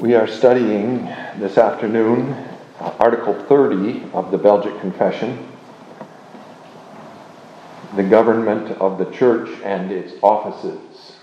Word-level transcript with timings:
We 0.00 0.14
are 0.14 0.26
studying 0.26 1.04
this 1.38 1.56
afternoon 1.56 2.32
uh, 2.80 2.94
Article 2.98 3.34
30 3.34 4.10
of 4.12 4.30
the 4.30 4.38
Belgic 4.38 4.78
Confession, 4.80 5.48
the 7.94 8.02
government 8.02 8.72
of 8.80 8.98
the 8.98 9.10
church 9.12 9.48
and 9.62 9.92
its 9.92 10.14
offices. 10.22 11.16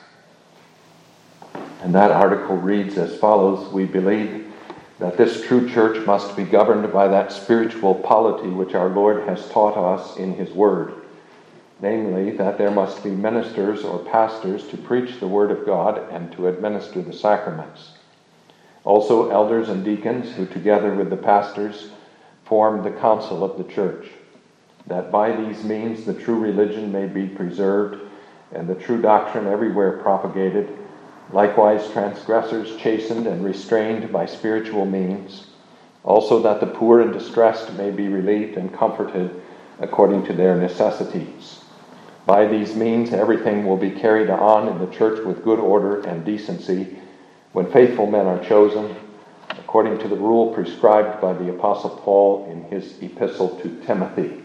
And 1.82 1.94
that 1.94 2.12
article 2.12 2.58
reads 2.58 2.98
as 2.98 3.18
follows 3.18 3.72
We 3.74 3.86
believe 3.86 4.52
that 5.00 5.18
this 5.18 5.46
true 5.46 5.70
church 5.70 6.06
must 6.06 6.38
be 6.38 6.44
governed 6.44 6.92
by 6.94 7.08
that 7.10 7.32
spiritual 7.32 7.96
polity 7.96 8.50
which 8.50 8.74
our 8.74 8.90
Lord 8.90 9.28
has 9.28 9.50
taught 9.50 9.78
us 9.78 10.18
in 10.18 10.34
His 10.34 10.50
Word 10.52 10.94
namely, 11.82 12.32
that 12.38 12.58
there 12.58 12.72
must 12.72 13.04
be 13.04 13.10
ministers 13.10 13.84
or 13.84 14.00
pastors 14.00 14.68
to 14.68 14.78
preach 14.78 15.20
the 15.20 15.28
Word 15.28 15.52
of 15.52 15.66
God 15.66 15.98
and 16.12 16.32
to 16.34 16.48
administer 16.48 17.02
the 17.02 17.14
sacraments. 17.14 17.94
Also, 18.84 19.30
elders 19.30 19.70
and 19.70 19.86
deacons, 19.86 20.32
who 20.32 20.46
together 20.46 20.94
with 20.96 21.10
the 21.10 21.18
pastors 21.18 21.92
form 22.46 22.84
the 22.84 23.00
council 23.00 23.44
of 23.44 23.58
the 23.58 23.72
church, 23.72 24.08
that 24.88 25.12
by 25.12 25.32
these 25.36 25.64
means 25.64 26.04
the 26.04 26.14
true 26.14 26.40
religion 26.40 26.92
may 26.92 27.06
be 27.06 27.28
preserved 27.28 28.02
and 28.52 28.68
the 28.68 28.76
true 28.76 29.02
doctrine 29.02 29.48
everywhere 29.48 30.00
propagated, 30.00 30.78
likewise, 31.32 31.90
transgressors 31.92 32.76
chastened 32.78 33.28
and 33.28 33.46
restrained 33.46 34.12
by 34.12 34.26
spiritual 34.26 34.86
means, 34.86 35.48
also 36.04 36.42
that 36.42 36.60
the 36.60 36.68
poor 36.68 37.02
and 37.02 37.14
distressed 37.14 37.72
may 37.74 37.92
be 37.92 38.08
relieved 38.08 38.58
and 38.58 38.74
comforted 38.74 39.42
according 39.80 40.26
to 40.26 40.34
their 40.34 40.56
necessities. 40.56 41.64
By 42.26 42.48
these 42.48 42.76
means, 42.76 43.14
everything 43.14 43.66
will 43.66 43.78
be 43.78 43.92
carried 43.92 44.30
on 44.30 44.68
in 44.68 44.80
the 44.80 44.92
church 44.94 45.24
with 45.26 45.44
good 45.44 45.60
order 45.60 46.02
and 46.02 46.26
decency 46.26 46.98
when 47.54 47.72
faithful 47.72 48.08
men 48.08 48.26
are 48.26 48.44
chosen, 48.46 48.96
according 49.50 49.98
to 50.00 50.08
the 50.08 50.16
rule 50.16 50.54
prescribed 50.54 51.20
by 51.22 51.34
the 51.34 51.50
Apostle 51.50 51.90
Paul 51.90 52.50
in 52.50 52.64
his 52.66 53.02
epistle 53.02 53.60
to 53.60 53.84
Timothy. 53.86 54.42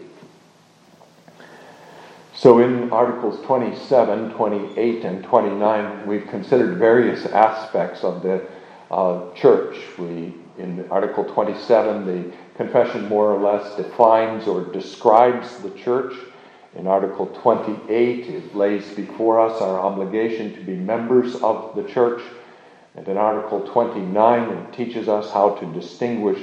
So, 2.35 2.59
in 2.59 2.91
Articles 2.91 3.43
27, 3.47 4.31
28, 4.33 5.05
and 5.05 5.23
29, 5.23 6.05
we've 6.05 6.27
considered 6.27 6.77
various 6.77 7.25
aspects 7.25 8.03
of 8.03 8.21
the 8.21 8.45
uh, 8.91 9.33
church. 9.33 9.75
We, 9.97 10.35
in 10.59 10.85
Article 10.91 11.23
27, 11.23 12.05
the 12.05 12.31
confession 12.55 13.07
more 13.07 13.33
or 13.33 13.41
less 13.41 13.75
defines 13.75 14.47
or 14.47 14.65
describes 14.65 15.57
the 15.59 15.71
church. 15.71 16.13
In 16.75 16.85
Article 16.85 17.25
28, 17.41 18.27
it 18.27 18.55
lays 18.55 18.87
before 18.93 19.39
us 19.39 19.59
our 19.59 19.79
obligation 19.79 20.53
to 20.53 20.61
be 20.61 20.75
members 20.75 21.35
of 21.37 21.75
the 21.75 21.83
church. 21.85 22.21
And 22.97 23.07
in 23.07 23.15
Article 23.15 23.61
29, 23.61 24.49
it 24.49 24.73
teaches 24.73 25.07
us 25.07 25.31
how 25.31 25.51
to 25.51 25.65
distinguish 25.67 26.41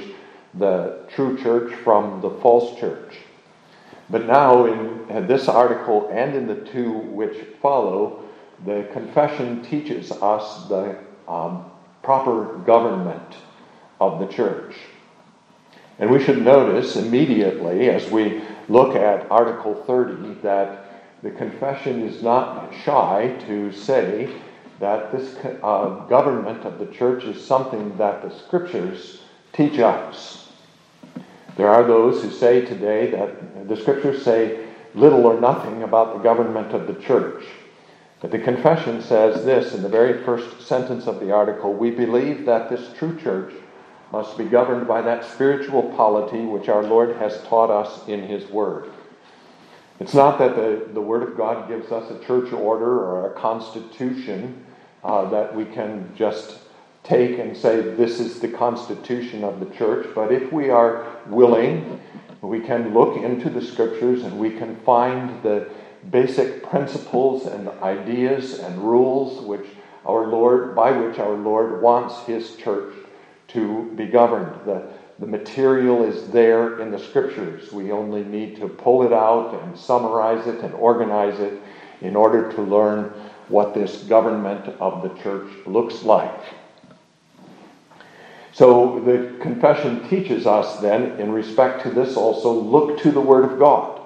the 0.54 1.00
true 1.12 1.36
church 1.36 1.74
from 1.82 2.20
the 2.20 2.30
false 2.30 2.78
church. 2.78 3.16
But 4.08 4.26
now, 4.26 4.66
in 4.66 5.26
this 5.26 5.48
article 5.48 6.08
and 6.12 6.36
in 6.36 6.46
the 6.46 6.54
two 6.70 6.92
which 6.92 7.36
follow, 7.60 8.22
the 8.64 8.88
confession 8.92 9.64
teaches 9.64 10.12
us 10.12 10.68
the 10.68 10.96
um, 11.26 11.64
proper 12.04 12.58
government 12.58 13.34
of 14.00 14.20
the 14.20 14.26
church. 14.26 14.76
And 15.98 16.08
we 16.08 16.22
should 16.22 16.42
notice 16.42 16.94
immediately 16.94 17.88
as 17.88 18.08
we 18.10 18.42
look 18.68 18.94
at 18.94 19.28
Article 19.28 19.74
30 19.74 20.34
that 20.42 21.02
the 21.24 21.30
confession 21.32 22.02
is 22.02 22.22
not 22.22 22.72
shy 22.84 23.34
to 23.46 23.72
say 23.72 24.30
that 24.80 25.12
this 25.12 25.36
uh, 25.62 26.06
government 26.06 26.64
of 26.64 26.78
the 26.78 26.86
church 26.86 27.24
is 27.24 27.44
something 27.44 27.96
that 27.96 28.22
the 28.22 28.36
scriptures 28.38 29.20
teach 29.52 29.78
us. 29.78 30.48
There 31.56 31.68
are 31.68 31.84
those 31.84 32.22
who 32.22 32.30
say 32.30 32.64
today 32.64 33.10
that 33.12 33.68
the 33.68 33.76
scriptures 33.76 34.24
say 34.24 34.66
little 34.94 35.26
or 35.26 35.40
nothing 35.40 35.82
about 35.82 36.14
the 36.14 36.22
government 36.22 36.72
of 36.72 36.86
the 36.86 37.00
church. 37.02 37.44
But 38.20 38.30
the 38.30 38.38
confession 38.38 39.02
says 39.02 39.44
this 39.44 39.74
in 39.74 39.82
the 39.82 39.88
very 39.88 40.24
first 40.24 40.66
sentence 40.66 41.06
of 41.06 41.20
the 41.20 41.32
article 41.32 41.72
We 41.74 41.90
believe 41.90 42.46
that 42.46 42.70
this 42.70 42.92
true 42.98 43.18
church 43.20 43.52
must 44.10 44.38
be 44.38 44.44
governed 44.44 44.86
by 44.86 45.02
that 45.02 45.24
spiritual 45.24 45.82
polity 45.96 46.44
which 46.44 46.68
our 46.68 46.82
Lord 46.82 47.16
has 47.16 47.42
taught 47.44 47.70
us 47.70 48.06
in 48.08 48.22
His 48.22 48.48
Word. 48.48 48.90
It's 50.00 50.14
not 50.14 50.38
that 50.38 50.56
the, 50.56 50.88
the 50.92 51.00
Word 51.00 51.22
of 51.22 51.36
God 51.36 51.68
gives 51.68 51.92
us 51.92 52.10
a 52.10 52.24
church 52.24 52.52
order 52.52 53.04
or 53.04 53.30
a 53.30 53.40
constitution 53.40 54.63
uh, 55.04 55.28
that 55.30 55.54
we 55.54 55.64
can 55.64 56.10
just 56.16 56.58
take 57.02 57.38
and 57.38 57.56
say, 57.56 57.82
this 57.82 58.18
is 58.18 58.40
the 58.40 58.48
constitution 58.48 59.44
of 59.44 59.60
the 59.60 59.66
church, 59.74 60.06
but 60.14 60.32
if 60.32 60.50
we 60.50 60.70
are 60.70 61.06
willing, 61.26 62.00
we 62.40 62.60
can 62.60 62.94
look 62.94 63.16
into 63.16 63.50
the 63.50 63.60
Scriptures 63.60 64.22
and 64.24 64.38
we 64.38 64.50
can 64.50 64.76
find 64.76 65.42
the 65.42 65.68
basic 66.10 66.62
principles 66.62 67.46
and 67.46 67.68
ideas 67.82 68.58
and 68.58 68.78
rules 68.78 69.44
which 69.44 69.66
our 70.06 70.26
Lord, 70.26 70.74
by 70.74 70.90
which 70.90 71.18
our 71.18 71.34
Lord 71.34 71.80
wants 71.82 72.26
His 72.26 72.56
church 72.56 72.94
to 73.48 73.90
be 73.96 74.06
governed. 74.06 74.66
The, 74.66 74.86
the 75.18 75.26
material 75.26 76.04
is 76.04 76.28
there 76.28 76.80
in 76.80 76.90
the 76.90 76.98
scriptures. 76.98 77.72
We 77.72 77.92
only 77.92 78.24
need 78.24 78.56
to 78.56 78.68
pull 78.68 79.04
it 79.04 79.12
out 79.12 79.62
and 79.62 79.78
summarize 79.78 80.46
it 80.46 80.60
and 80.60 80.74
organize 80.74 81.38
it 81.40 81.60
in 82.00 82.16
order 82.16 82.52
to 82.52 82.62
learn 82.62 83.14
what 83.48 83.74
this 83.74 84.02
government 84.04 84.66
of 84.80 85.02
the 85.02 85.22
church 85.22 85.50
looks 85.66 86.02
like. 86.02 86.40
So 88.52 89.00
the 89.00 89.36
confession 89.40 90.08
teaches 90.08 90.46
us 90.46 90.78
then, 90.78 91.20
in 91.20 91.32
respect 91.32 91.82
to 91.82 91.90
this, 91.90 92.16
also 92.16 92.52
look 92.52 93.00
to 93.00 93.10
the 93.10 93.20
Word 93.20 93.50
of 93.50 93.58
God. 93.58 94.00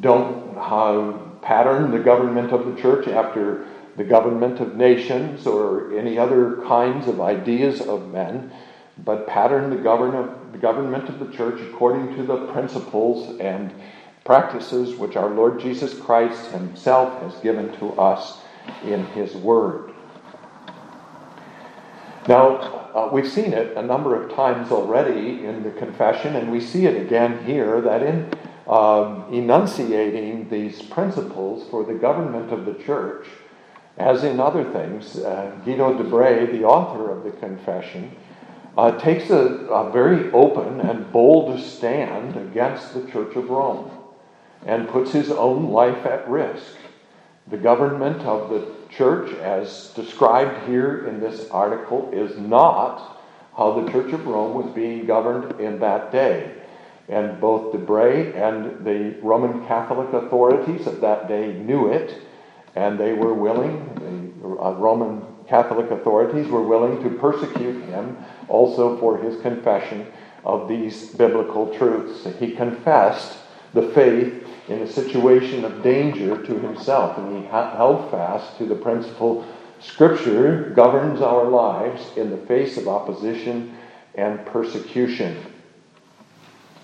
Don't 0.00 0.56
uh, 0.56 1.12
pattern 1.42 1.90
the 1.90 1.98
government 1.98 2.52
of 2.52 2.64
the 2.66 2.80
church 2.80 3.06
after 3.08 3.66
the 3.96 4.04
government 4.04 4.60
of 4.60 4.74
nations 4.74 5.46
or 5.46 5.96
any 5.98 6.18
other 6.18 6.62
kinds 6.66 7.08
of 7.08 7.20
ideas 7.20 7.80
of 7.82 8.10
men, 8.10 8.50
but 9.04 9.26
pattern 9.26 9.70
the, 9.70 9.76
govern- 9.76 10.52
the 10.52 10.58
government 10.58 11.08
of 11.08 11.18
the 11.18 11.30
church 11.36 11.60
according 11.60 12.16
to 12.16 12.22
the 12.22 12.46
principles 12.52 13.38
and 13.38 13.72
practices 14.28 14.94
which 14.96 15.16
our 15.16 15.30
Lord 15.30 15.58
Jesus 15.58 15.98
Christ 15.98 16.50
Himself 16.50 17.18
has 17.22 17.34
given 17.40 17.72
to 17.78 17.98
us 17.98 18.36
in 18.84 19.06
His 19.06 19.34
Word. 19.34 19.94
Now, 22.28 22.58
uh, 22.94 23.08
we've 23.10 23.26
seen 23.26 23.54
it 23.54 23.74
a 23.74 23.80
number 23.80 24.22
of 24.22 24.30
times 24.34 24.70
already 24.70 25.46
in 25.46 25.62
the 25.62 25.70
confession, 25.70 26.36
and 26.36 26.52
we 26.52 26.60
see 26.60 26.84
it 26.84 27.00
again 27.00 27.42
here 27.46 27.80
that 27.80 28.02
in 28.02 28.30
um, 28.66 29.32
enunciating 29.32 30.50
these 30.50 30.82
principles 30.82 31.66
for 31.70 31.82
the 31.82 31.94
government 31.94 32.52
of 32.52 32.66
the 32.66 32.74
church, 32.84 33.26
as 33.96 34.24
in 34.24 34.40
other 34.40 34.70
things, 34.74 35.16
uh, 35.20 35.58
Guido 35.64 35.96
de 35.96 36.04
Bray, 36.04 36.44
the 36.44 36.64
author 36.64 37.10
of 37.10 37.24
the 37.24 37.30
Confession, 37.30 38.14
uh, 38.76 38.90
takes 38.98 39.30
a, 39.30 39.38
a, 39.70 39.90
very 39.90 40.30
open 40.32 40.82
and 40.82 41.10
bold 41.10 41.58
stand 41.58 42.36
against 42.36 42.92
the 42.92 43.10
Church 43.10 43.34
of 43.34 43.48
Rome 43.48 43.97
and 44.66 44.88
puts 44.88 45.12
his 45.12 45.30
own 45.30 45.70
life 45.70 46.04
at 46.06 46.28
risk. 46.28 46.74
The 47.48 47.56
government 47.56 48.22
of 48.22 48.50
the 48.50 48.68
church, 48.90 49.32
as 49.36 49.92
described 49.94 50.66
here 50.66 51.06
in 51.06 51.20
this 51.20 51.48
article, 51.50 52.10
is 52.12 52.38
not 52.38 53.20
how 53.56 53.80
the 53.80 53.90
Church 53.90 54.12
of 54.12 54.26
Rome 54.26 54.54
was 54.54 54.72
being 54.74 55.06
governed 55.06 55.60
in 55.60 55.80
that 55.80 56.12
day. 56.12 56.54
And 57.08 57.40
both 57.40 57.72
Debray 57.72 58.34
and 58.36 58.84
the 58.84 59.18
Roman 59.22 59.66
Catholic 59.66 60.12
authorities 60.12 60.86
of 60.86 61.00
that 61.00 61.26
day 61.26 61.54
knew 61.54 61.90
it 61.90 62.22
and 62.78 62.98
they 62.98 63.12
were 63.12 63.34
willing, 63.34 64.32
the 64.40 64.48
uh, 64.62 64.72
Roman 64.74 65.22
Catholic 65.48 65.90
authorities 65.90 66.48
were 66.48 66.62
willing 66.62 67.02
to 67.02 67.10
persecute 67.18 67.82
him 67.86 68.16
also 68.46 68.96
for 68.98 69.18
his 69.18 69.40
confession 69.40 70.06
of 70.44 70.68
these 70.68 71.10
biblical 71.14 71.74
truths. 71.74 72.26
He 72.38 72.52
confessed 72.52 73.38
the 73.74 73.88
faith 73.90 74.46
in 74.68 74.80
a 74.82 74.86
situation 74.86 75.64
of 75.64 75.82
danger 75.82 76.42
to 76.44 76.58
himself, 76.58 77.18
and 77.18 77.36
he 77.36 77.44
held 77.48 78.10
fast 78.10 78.58
to 78.58 78.66
the 78.66 78.74
principle 78.74 79.46
Scripture 79.80 80.72
governs 80.74 81.20
our 81.20 81.44
lives 81.44 82.16
in 82.16 82.30
the 82.30 82.36
face 82.36 82.76
of 82.76 82.88
opposition 82.88 83.76
and 84.16 84.44
persecution. 84.46 85.36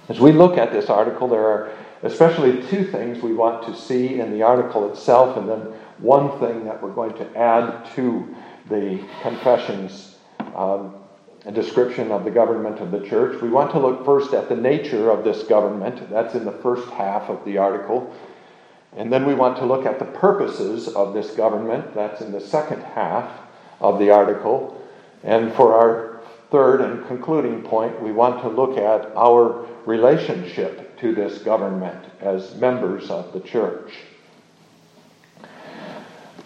As 0.09 0.21
we 0.21 0.31
look 0.31 0.59
at 0.59 0.73
this 0.73 0.89
article, 0.89 1.27
there 1.27 1.45
are 1.45 1.73
especially 2.05 2.63
two 2.69 2.85
things 2.85 3.23
we 3.23 3.35
want 3.35 3.65
to 3.67 3.75
see 3.75 4.21
in 4.21 4.31
the 4.31 4.43
article 4.43 4.91
itself 4.93 5.37
and 5.37 5.49
then 5.49 5.61
one 5.99 6.39
thing 6.39 6.65
that 6.65 6.83
we're 6.83 6.93
going 6.93 7.15
to 7.15 7.37
add 7.37 7.87
to 7.95 8.35
the 8.69 9.03
confession's 9.23 10.19
um, 10.55 10.95
description 11.53 12.11
of 12.11 12.25
the 12.25 12.31
government 12.31 12.81
of 12.81 12.91
the 12.91 13.07
church. 13.07 13.41
We 13.43 13.51
want 13.51 13.71
to 13.73 13.79
look 13.79 14.05
first 14.05 14.33
at 14.33 14.49
the 14.49 14.57
nature 14.57 15.11
of 15.11 15.25
this 15.25 15.43
government. 15.43 16.09
That's 16.11 16.35
in 16.35 16.45
the 16.45 16.53
first 16.53 16.89
half 16.91 17.29
of 17.29 17.45
the 17.45 17.59
article. 17.59 18.15
And 18.97 19.13
then 19.13 19.27
we 19.27 19.35
want 19.35 19.59
to 19.59 19.67
look 19.67 19.87
at 19.87 19.99
the 19.99 20.05
purposes 20.05 20.89
of 20.89 21.13
this 21.13 21.33
government. 21.33 21.95
That's 21.95 22.21
in 22.21 22.33
the 22.33 22.41
second 22.41 22.83
half 22.83 23.31
of 23.81 23.99
the 23.99 24.11
article. 24.11 24.81
And 25.23 25.53
for 25.53 25.75
our 25.75 26.21
third 26.51 26.81
and 26.81 27.07
concluding 27.09 27.63
point, 27.63 28.01
we 28.01 28.13
want 28.13 28.41
to 28.43 28.49
look 28.49 28.79
at 28.79 29.15
our 29.17 29.67
relationship 29.85 30.99
to 31.01 31.15
this 31.15 31.39
government 31.39 32.07
as 32.21 32.55
members 32.55 33.11
of 33.11 33.33
the 33.33 33.41
church. 33.41 33.93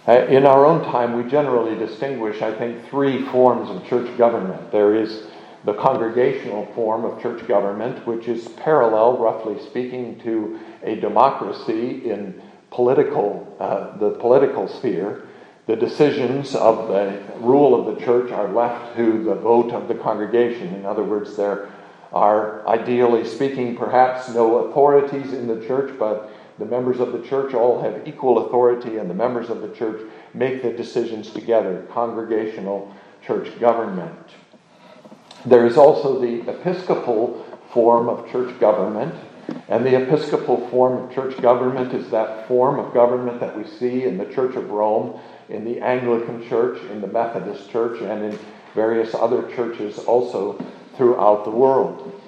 Uh, 0.06 0.24
in 0.26 0.46
our 0.46 0.64
own 0.64 0.84
time, 0.84 1.22
we 1.22 1.30
generally 1.30 1.76
distinguish, 1.78 2.40
I 2.40 2.54
think, 2.56 2.88
three 2.88 3.26
forms 3.26 3.68
of 3.68 3.86
church 3.86 4.16
government. 4.16 4.72
There 4.72 4.94
is 4.94 5.24
the 5.64 5.74
congregational 5.74 6.66
form 6.74 7.04
of 7.04 7.20
church 7.20 7.46
government, 7.46 8.06
which 8.06 8.28
is 8.28 8.48
parallel, 8.48 9.18
roughly 9.18 9.60
speaking, 9.66 10.18
to 10.20 10.58
a 10.82 10.96
democracy 10.96 12.10
in 12.10 12.40
political, 12.70 13.56
uh, 13.60 13.96
the 13.98 14.10
political 14.12 14.68
sphere. 14.68 15.26
The 15.66 15.76
decisions 15.76 16.54
of 16.54 16.88
the 16.88 17.20
rule 17.40 17.78
of 17.78 17.94
the 17.94 18.02
church 18.02 18.30
are 18.30 18.48
left 18.48 18.96
to 18.96 19.24
the 19.24 19.34
vote 19.34 19.72
of 19.72 19.88
the 19.88 19.94
congregation. 19.94 20.74
In 20.74 20.86
other 20.86 21.04
words, 21.04 21.36
there 21.36 21.68
are, 22.12 22.66
ideally 22.66 23.26
speaking, 23.26 23.76
perhaps 23.76 24.30
no 24.30 24.66
authorities 24.66 25.34
in 25.34 25.46
the 25.46 25.66
church, 25.66 25.98
but 25.98 26.30
the 26.58 26.66
members 26.66 27.00
of 27.00 27.12
the 27.12 27.22
church 27.26 27.54
all 27.54 27.80
have 27.80 28.06
equal 28.06 28.46
authority, 28.46 28.98
and 28.98 29.08
the 29.08 29.14
members 29.14 29.50
of 29.50 29.60
the 29.60 29.74
church 29.74 30.00
make 30.34 30.62
the 30.62 30.72
decisions 30.72 31.30
together. 31.30 31.86
Congregational 31.90 32.92
church 33.24 33.58
government. 33.60 34.30
There 35.46 35.66
is 35.66 35.76
also 35.76 36.20
the 36.20 36.48
episcopal 36.50 37.46
form 37.72 38.08
of 38.08 38.30
church 38.30 38.58
government, 38.58 39.14
and 39.68 39.84
the 39.84 40.02
episcopal 40.02 40.68
form 40.68 41.04
of 41.04 41.14
church 41.14 41.40
government 41.40 41.94
is 41.94 42.10
that 42.10 42.48
form 42.48 42.78
of 42.78 42.92
government 42.92 43.40
that 43.40 43.56
we 43.56 43.64
see 43.64 44.04
in 44.04 44.18
the 44.18 44.26
Church 44.26 44.56
of 44.56 44.70
Rome, 44.70 45.20
in 45.48 45.64
the 45.64 45.80
Anglican 45.80 46.46
Church, 46.48 46.82
in 46.90 47.00
the 47.00 47.06
Methodist 47.06 47.70
Church, 47.70 48.00
and 48.02 48.24
in 48.24 48.38
various 48.74 49.14
other 49.14 49.50
churches 49.54 49.98
also 50.00 50.62
throughout 50.96 51.44
the 51.44 51.50
world. 51.50 52.20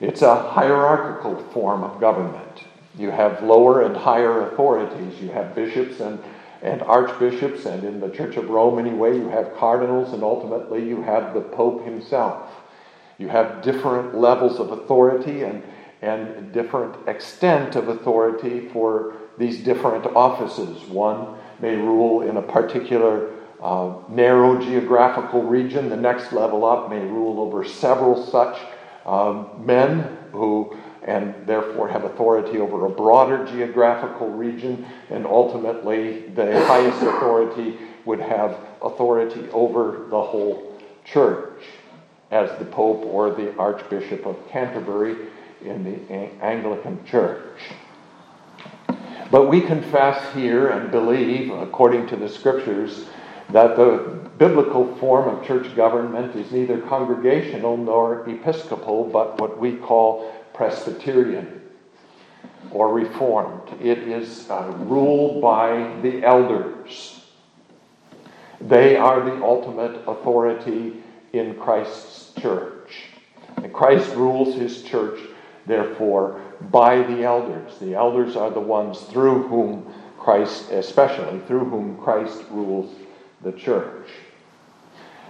It's 0.00 0.22
a 0.22 0.50
hierarchical 0.50 1.36
form 1.52 1.84
of 1.84 2.00
government. 2.00 2.64
You 2.96 3.10
have 3.10 3.42
lower 3.42 3.82
and 3.82 3.96
higher 3.96 4.48
authorities. 4.48 5.20
You 5.20 5.28
have 5.30 5.54
bishops 5.54 6.00
and, 6.00 6.18
and 6.62 6.82
archbishops, 6.82 7.66
and 7.66 7.84
in 7.84 8.00
the 8.00 8.08
Church 8.08 8.36
of 8.36 8.48
Rome, 8.48 8.78
anyway, 8.78 9.16
you 9.16 9.28
have 9.28 9.56
cardinals, 9.56 10.12
and 10.12 10.22
ultimately 10.22 10.86
you 10.86 11.02
have 11.02 11.34
the 11.34 11.42
Pope 11.42 11.84
himself. 11.84 12.50
You 13.18 13.28
have 13.28 13.62
different 13.62 14.14
levels 14.14 14.58
of 14.58 14.72
authority 14.72 15.42
and, 15.42 15.62
and 16.02 16.52
different 16.52 17.08
extent 17.08 17.76
of 17.76 17.88
authority 17.88 18.68
for 18.68 19.14
these 19.38 19.62
different 19.62 20.06
offices. 20.06 20.82
One 20.88 21.36
may 21.60 21.76
rule 21.76 22.22
in 22.22 22.36
a 22.36 22.42
particular 22.42 23.32
uh, 23.62 23.94
narrow 24.08 24.60
geographical 24.60 25.42
region, 25.42 25.88
the 25.88 25.96
next 25.96 26.32
level 26.32 26.64
up 26.64 26.90
may 26.90 27.00
rule 27.00 27.40
over 27.40 27.64
several 27.64 28.22
such 28.26 28.58
uh, 29.06 29.44
men 29.58 30.16
who 30.32 30.76
and 31.06 31.34
therefore 31.46 31.88
have 31.88 32.04
authority 32.04 32.58
over 32.58 32.86
a 32.86 32.90
broader 32.90 33.46
geographical 33.46 34.28
region, 34.28 34.84
and 35.10 35.24
ultimately 35.24 36.28
the 36.30 36.64
highest 36.66 37.00
authority 37.02 37.78
would 38.04 38.20
have 38.20 38.58
authority 38.82 39.48
over 39.50 40.06
the 40.10 40.20
whole 40.20 40.80
church, 41.04 41.62
as 42.30 42.56
the 42.58 42.64
Pope 42.64 43.04
or 43.04 43.30
the 43.30 43.56
Archbishop 43.56 44.26
of 44.26 44.36
Canterbury 44.48 45.16
in 45.64 45.84
the 45.84 46.12
Anglican 46.42 47.04
Church. 47.04 47.60
But 49.30 49.48
we 49.48 49.60
confess 49.60 50.34
here 50.34 50.68
and 50.68 50.90
believe, 50.90 51.50
according 51.50 52.06
to 52.08 52.16
the 52.16 52.28
Scriptures, 52.28 53.06
that 53.50 53.76
the 53.76 54.18
biblical 54.38 54.94
form 54.96 55.28
of 55.28 55.46
church 55.46 55.74
government 55.76 56.34
is 56.36 56.50
neither 56.52 56.78
congregational 56.78 57.76
nor 57.76 58.28
episcopal, 58.28 59.04
but 59.04 59.40
what 59.40 59.58
we 59.58 59.76
call 59.76 60.32
Presbyterian 60.56 61.60
or 62.70 62.92
Reformed. 62.92 63.80
It 63.80 63.98
is 63.98 64.50
uh, 64.50 64.72
ruled 64.78 65.42
by 65.42 65.96
the 66.02 66.24
elders. 66.24 67.20
They 68.60 68.96
are 68.96 69.20
the 69.20 69.44
ultimate 69.44 70.02
authority 70.06 71.02
in 71.32 71.54
Christ's 71.56 72.32
church. 72.40 73.04
And 73.56 73.72
Christ 73.72 74.14
rules 74.14 74.54
his 74.54 74.82
church, 74.82 75.20
therefore, 75.66 76.40
by 76.70 77.02
the 77.02 77.22
elders. 77.22 77.78
The 77.78 77.94
elders 77.94 78.34
are 78.34 78.50
the 78.50 78.60
ones 78.60 79.00
through 79.00 79.48
whom 79.48 79.92
Christ, 80.18 80.70
especially 80.70 81.38
through 81.40 81.66
whom 81.66 81.98
Christ 81.98 82.42
rules 82.50 82.94
the 83.42 83.52
church. 83.52 84.08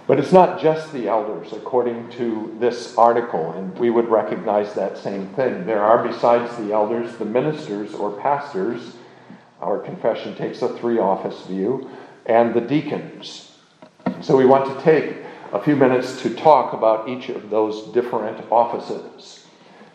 But 0.07 0.19
it's 0.19 0.31
not 0.31 0.61
just 0.61 0.93
the 0.93 1.09
elders, 1.09 1.51
according 1.51 2.09
to 2.11 2.55
this 2.61 2.97
article, 2.97 3.51
and 3.51 3.77
we 3.77 3.89
would 3.89 4.07
recognize 4.07 4.73
that 4.73 4.97
same 4.97 5.27
thing. 5.33 5.65
There 5.65 5.83
are, 5.83 6.01
besides 6.01 6.55
the 6.55 6.71
elders, 6.71 7.17
the 7.17 7.25
ministers 7.25 7.93
or 7.93 8.11
pastors. 8.11 8.95
Our 9.59 9.79
confession 9.79 10.33
takes 10.35 10.61
a 10.61 10.69
three 10.77 10.97
office 10.97 11.45
view, 11.45 11.89
and 12.25 12.53
the 12.53 12.61
deacons. 12.61 13.51
So 14.21 14.37
we 14.37 14.45
want 14.45 14.77
to 14.77 14.83
take 14.83 15.17
a 15.51 15.61
few 15.61 15.75
minutes 15.75 16.21
to 16.21 16.33
talk 16.33 16.71
about 16.71 17.09
each 17.09 17.27
of 17.27 17.49
those 17.49 17.91
different 17.93 18.49
offices. 18.49 19.45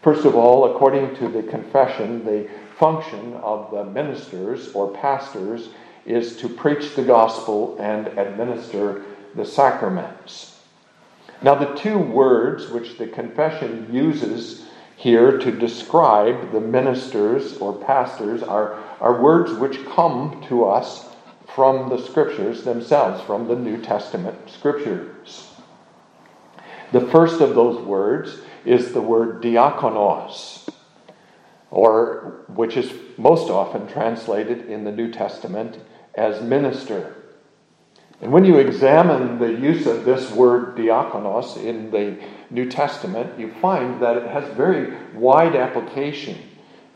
First 0.03 0.27
of 0.27 0.35
all, 0.35 0.75
according 0.75 1.17
to 1.17 1.29
the 1.29 1.43
confession, 1.43 2.23
the 2.25 2.51
function 2.79 3.35
of 3.37 3.71
the 3.71 3.85
ministers 3.85 4.73
or 4.75 4.93
pastors 4.93 5.71
is 6.05 6.37
to 6.37 6.49
preach 6.49 6.97
the 6.97 7.05
gospel 7.05 7.77
and 7.79 8.09
administer 8.19 9.05
the 9.35 9.45
sacraments. 9.45 10.61
Now, 11.43 11.57
the 11.57 11.75
two 11.75 11.99
words 11.99 12.69
which 12.71 12.99
the 12.99 13.07
confession 13.07 13.89
uses 13.93 14.65
here 14.97 15.39
to 15.39 15.51
describe 15.51 16.53
the 16.53 16.61
ministers 16.61 17.57
or 17.59 17.73
pastors 17.73 18.43
are, 18.43 18.75
are 19.01 19.21
words 19.21 19.53
which 19.53 19.85
come 19.87 20.45
to 20.49 20.65
us 20.65 21.09
from 21.55 21.89
the 21.89 21.99
scriptures 21.99 22.63
themselves, 22.63 23.21
from 23.25 23.49
the 23.49 23.57
New 23.57 23.83
Testament 23.83 24.39
scriptures. 24.49 25.49
The 26.93 27.01
first 27.09 27.41
of 27.41 27.55
those 27.55 27.81
words 27.85 28.39
is 28.65 28.93
the 28.93 29.01
word 29.01 29.43
diakonos, 29.43 30.69
or 31.71 32.45
which 32.49 32.77
is 32.77 32.93
most 33.19 33.51
often 33.51 33.89
translated 33.89 34.67
in 34.67 34.85
the 34.85 34.93
New 34.93 35.11
Testament 35.11 35.79
as 36.15 36.43
minister. 36.43 37.17
And 38.23 38.33
when 38.33 38.45
you 38.45 38.59
examine 38.59 39.41
the 39.41 39.53
use 39.53 39.85
of 39.85 40.05
this 40.05 40.31
word 40.31 40.77
diakonos 40.77 41.57
in 41.57 41.91
the 41.91 42.17
New 42.51 42.71
Testament, 42.71 43.37
you 43.37 43.53
find 43.61 44.01
that 44.01 44.17
it 44.17 44.29
has 44.29 44.45
very 44.55 44.97
wide 45.13 45.57
application 45.57 46.39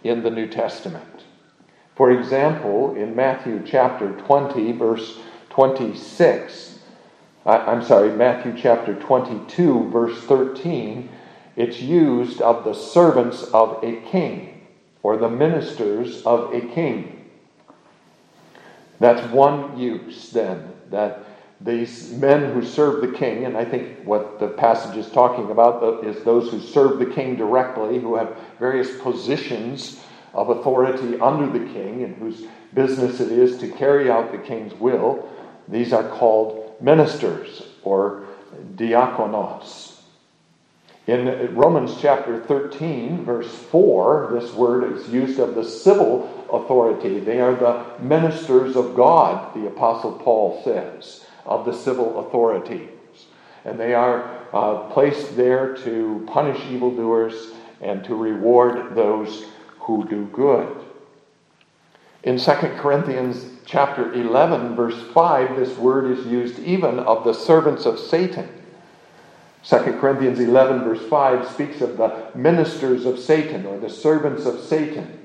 in 0.04 0.22
the 0.22 0.30
New 0.30 0.46
Testament. 0.46 1.24
For 1.96 2.12
example, 2.12 2.94
in 2.94 3.16
Matthew 3.16 3.60
chapter 3.66 4.12
20, 4.12 4.70
verse 4.72 5.18
26, 5.50 6.78
I'm 7.44 7.82
sorry, 7.82 8.10
Matthew 8.10 8.54
chapter 8.56 8.94
22, 8.94 9.90
verse 9.90 10.16
13, 10.24 11.08
it's 11.56 11.80
used 11.80 12.40
of 12.40 12.62
the 12.62 12.74
servants 12.74 13.42
of 13.52 13.82
a 13.82 13.96
king 14.12 14.64
or 15.02 15.16
the 15.16 15.30
ministers 15.30 16.22
of 16.22 16.54
a 16.54 16.60
king. 16.60 17.24
That's 19.00 19.28
one 19.32 19.76
use 19.76 20.30
then 20.30 20.75
that 20.90 21.24
these 21.60 22.12
men 22.12 22.52
who 22.52 22.62
serve 22.62 23.00
the 23.00 23.16
king, 23.16 23.46
and 23.46 23.56
I 23.56 23.64
think 23.64 24.04
what 24.04 24.38
the 24.38 24.48
passage 24.48 24.96
is 24.96 25.10
talking 25.10 25.50
about 25.50 25.82
uh, 25.82 26.00
is 26.00 26.22
those 26.22 26.50
who 26.50 26.60
serve 26.60 26.98
the 26.98 27.06
king 27.06 27.36
directly, 27.36 27.98
who 27.98 28.16
have 28.16 28.36
various 28.58 29.00
positions 29.00 30.00
of 30.34 30.50
authority 30.50 31.18
under 31.18 31.46
the 31.46 31.72
king, 31.72 32.04
and 32.04 32.14
whose 32.16 32.44
business 32.74 33.20
it 33.20 33.32
is 33.32 33.56
to 33.58 33.68
carry 33.68 34.10
out 34.10 34.32
the 34.32 34.38
king's 34.38 34.74
will. 34.74 35.28
These 35.68 35.92
are 35.94 36.06
called 36.08 36.76
ministers 36.80 37.62
or 37.82 38.24
diakonos. 38.74 39.85
In 41.06 41.54
Romans 41.54 41.96
chapter 42.00 42.40
13, 42.40 43.24
verse 43.24 43.52
4, 43.70 44.30
this 44.40 44.52
word 44.54 44.92
is 44.92 45.08
used 45.08 45.38
of 45.38 45.54
the 45.54 45.64
civil 45.64 46.48
authority. 46.52 47.20
They 47.20 47.40
are 47.40 47.54
the 47.54 47.84
ministers 48.02 48.74
of 48.74 48.96
God, 48.96 49.54
the 49.54 49.68
Apostle 49.68 50.14
Paul 50.14 50.60
says, 50.64 51.24
of 51.44 51.64
the 51.64 51.72
civil 51.72 52.26
authorities. 52.26 52.88
And 53.64 53.78
they 53.78 53.94
are 53.94 54.46
uh, 54.52 54.90
placed 54.90 55.36
there 55.36 55.76
to 55.78 56.26
punish 56.26 56.60
evildoers 56.66 57.52
and 57.80 58.04
to 58.04 58.16
reward 58.16 58.96
those 58.96 59.44
who 59.78 60.08
do 60.08 60.26
good. 60.32 60.76
In 62.24 62.36
2 62.36 62.50
Corinthians 62.78 63.46
chapter 63.64 64.12
11, 64.12 64.74
verse 64.74 65.00
5, 65.14 65.54
this 65.54 65.78
word 65.78 66.18
is 66.18 66.26
used 66.26 66.58
even 66.58 66.98
of 66.98 67.22
the 67.22 67.32
servants 67.32 67.86
of 67.86 68.00
Satan. 68.00 68.48
2 69.68 69.76
Corinthians 69.98 70.38
11, 70.38 70.84
verse 70.84 71.04
5, 71.08 71.50
speaks 71.50 71.80
of 71.80 71.96
the 71.96 72.30
ministers 72.36 73.04
of 73.04 73.18
Satan 73.18 73.66
or 73.66 73.78
the 73.78 73.90
servants 73.90 74.46
of 74.46 74.60
Satan. 74.60 75.18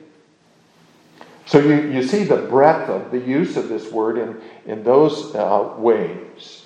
So 1.45 1.59
you, 1.59 1.91
you 1.91 2.03
see 2.03 2.23
the 2.23 2.37
breadth 2.37 2.89
of 2.89 3.11
the 3.11 3.19
use 3.19 3.55
of 3.55 3.69
this 3.69 3.91
word 3.91 4.17
in, 4.17 4.41
in 4.65 4.83
those 4.83 5.35
uh, 5.35 5.75
ways. 5.77 6.65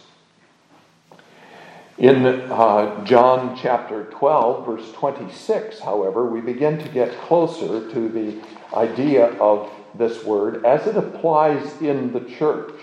In 1.97 2.25
uh, 2.25 3.03
John 3.03 3.57
chapter 3.61 4.05
12, 4.05 4.65
verse 4.65 4.91
26, 4.93 5.79
however, 5.79 6.25
we 6.25 6.39
begin 6.39 6.77
to 6.77 6.87
get 6.89 7.17
closer 7.21 7.91
to 7.91 8.09
the 8.09 8.41
idea 8.73 9.27
of 9.39 9.69
this 9.95 10.23
word 10.23 10.65
as 10.65 10.87
it 10.87 10.95
applies 10.95 11.81
in 11.81 12.13
the 12.13 12.21
church. 12.21 12.73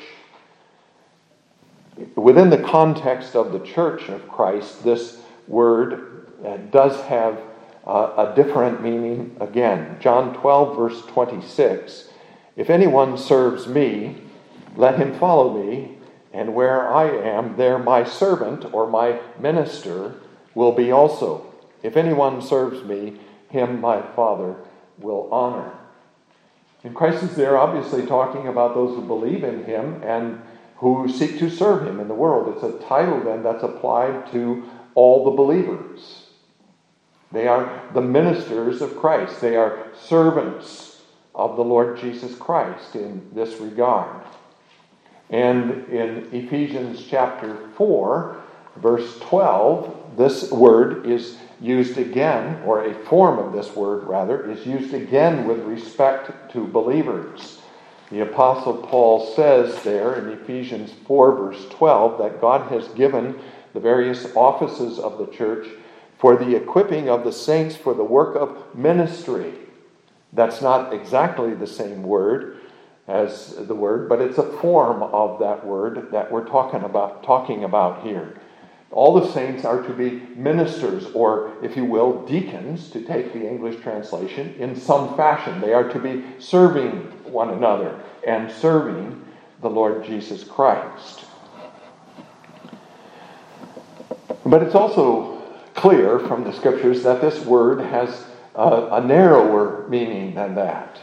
Within 2.16 2.50
the 2.50 2.62
context 2.62 3.36
of 3.36 3.52
the 3.52 3.60
church 3.60 4.08
of 4.08 4.28
Christ, 4.28 4.82
this 4.82 5.20
word 5.46 6.26
uh, 6.44 6.56
does 6.70 7.00
have 7.02 7.40
uh, 7.86 8.30
a 8.30 8.34
different 8.34 8.82
meaning 8.82 9.36
again. 9.40 9.98
John 10.00 10.34
12, 10.34 10.76
verse 10.76 11.02
26 11.06 12.08
If 12.56 12.70
anyone 12.70 13.18
serves 13.18 13.66
me, 13.66 14.22
let 14.76 14.98
him 14.98 15.18
follow 15.18 15.52
me, 15.62 15.98
and 16.32 16.54
where 16.54 16.92
I 16.92 17.10
am, 17.10 17.56
there 17.56 17.78
my 17.78 18.04
servant 18.04 18.72
or 18.72 18.88
my 18.88 19.20
minister 19.38 20.14
will 20.54 20.72
be 20.72 20.90
also. 20.90 21.52
If 21.82 21.96
anyone 21.96 22.40
serves 22.40 22.82
me, 22.84 23.18
him 23.50 23.80
my 23.80 24.00
Father 24.00 24.56
will 24.98 25.28
honor. 25.30 25.72
And 26.84 26.94
Christ 26.94 27.22
is 27.22 27.36
there 27.36 27.58
obviously 27.58 28.06
talking 28.06 28.48
about 28.48 28.74
those 28.74 28.96
who 28.96 29.02
believe 29.02 29.44
in 29.44 29.64
him 29.64 30.02
and 30.02 30.40
who 30.82 31.08
seek 31.08 31.38
to 31.38 31.48
serve 31.48 31.86
him 31.86 32.00
in 32.00 32.08
the 32.08 32.14
world. 32.14 32.52
It's 32.52 32.64
a 32.64 32.86
title 32.88 33.20
then 33.20 33.44
that's 33.44 33.62
applied 33.62 34.32
to 34.32 34.68
all 34.96 35.24
the 35.24 35.30
believers. 35.30 36.26
They 37.30 37.46
are 37.46 37.88
the 37.94 38.00
ministers 38.00 38.82
of 38.82 38.96
Christ, 38.98 39.40
they 39.40 39.54
are 39.54 39.86
servants 39.96 41.00
of 41.36 41.54
the 41.54 41.62
Lord 41.62 41.98
Jesus 41.98 42.34
Christ 42.34 42.96
in 42.96 43.30
this 43.32 43.60
regard. 43.60 44.26
And 45.30 45.88
in 45.88 46.28
Ephesians 46.32 47.06
chapter 47.08 47.70
4, 47.76 48.42
verse 48.78 49.20
12, 49.20 50.16
this 50.16 50.50
word 50.50 51.06
is 51.06 51.38
used 51.60 51.96
again, 51.96 52.60
or 52.66 52.84
a 52.84 52.94
form 53.04 53.38
of 53.38 53.52
this 53.52 53.76
word 53.76 54.02
rather, 54.02 54.50
is 54.50 54.66
used 54.66 54.94
again 54.94 55.46
with 55.46 55.60
respect 55.60 56.52
to 56.52 56.66
believers. 56.66 57.61
The 58.12 58.20
Apostle 58.20 58.74
Paul 58.74 59.24
says 59.34 59.82
there 59.84 60.16
in 60.16 60.28
Ephesians 60.28 60.92
4, 61.06 61.34
verse 61.34 61.66
12, 61.70 62.18
that 62.18 62.42
God 62.42 62.70
has 62.70 62.86
given 62.88 63.40
the 63.72 63.80
various 63.80 64.36
offices 64.36 64.98
of 64.98 65.16
the 65.16 65.28
church 65.28 65.66
for 66.18 66.36
the 66.36 66.54
equipping 66.54 67.08
of 67.08 67.24
the 67.24 67.32
saints 67.32 67.74
for 67.74 67.94
the 67.94 68.04
work 68.04 68.36
of 68.36 68.76
ministry. 68.76 69.54
That's 70.34 70.60
not 70.60 70.92
exactly 70.92 71.54
the 71.54 71.66
same 71.66 72.02
word 72.02 72.58
as 73.08 73.56
the 73.66 73.74
word, 73.74 74.10
but 74.10 74.20
it's 74.20 74.36
a 74.36 74.58
form 74.58 75.02
of 75.02 75.38
that 75.40 75.64
word 75.66 76.10
that 76.12 76.30
we're 76.30 76.46
talking 76.46 76.82
about, 76.82 77.24
talking 77.24 77.64
about 77.64 78.02
here. 78.02 78.38
All 78.90 79.18
the 79.18 79.32
saints 79.32 79.64
are 79.64 79.80
to 79.80 79.94
be 79.94 80.20
ministers, 80.36 81.06
or 81.14 81.54
if 81.62 81.78
you 81.78 81.86
will, 81.86 82.26
deacons, 82.26 82.90
to 82.90 83.00
take 83.00 83.32
the 83.32 83.48
English 83.48 83.80
translation, 83.80 84.54
in 84.58 84.76
some 84.76 85.16
fashion. 85.16 85.62
They 85.62 85.72
are 85.72 85.88
to 85.88 85.98
be 85.98 86.22
serving 86.38 87.10
one 87.32 87.50
another 87.50 88.00
and 88.26 88.50
serving 88.50 89.24
the 89.60 89.70
Lord 89.70 90.04
Jesus 90.04 90.44
Christ. 90.44 91.24
But 94.44 94.62
it's 94.62 94.74
also 94.74 95.42
clear 95.74 96.18
from 96.20 96.44
the 96.44 96.52
scriptures 96.52 97.02
that 97.02 97.20
this 97.20 97.44
word 97.44 97.80
has 97.80 98.26
a, 98.54 98.88
a 98.92 99.00
narrower 99.04 99.86
meaning 99.88 100.34
than 100.34 100.54
that. 100.56 100.98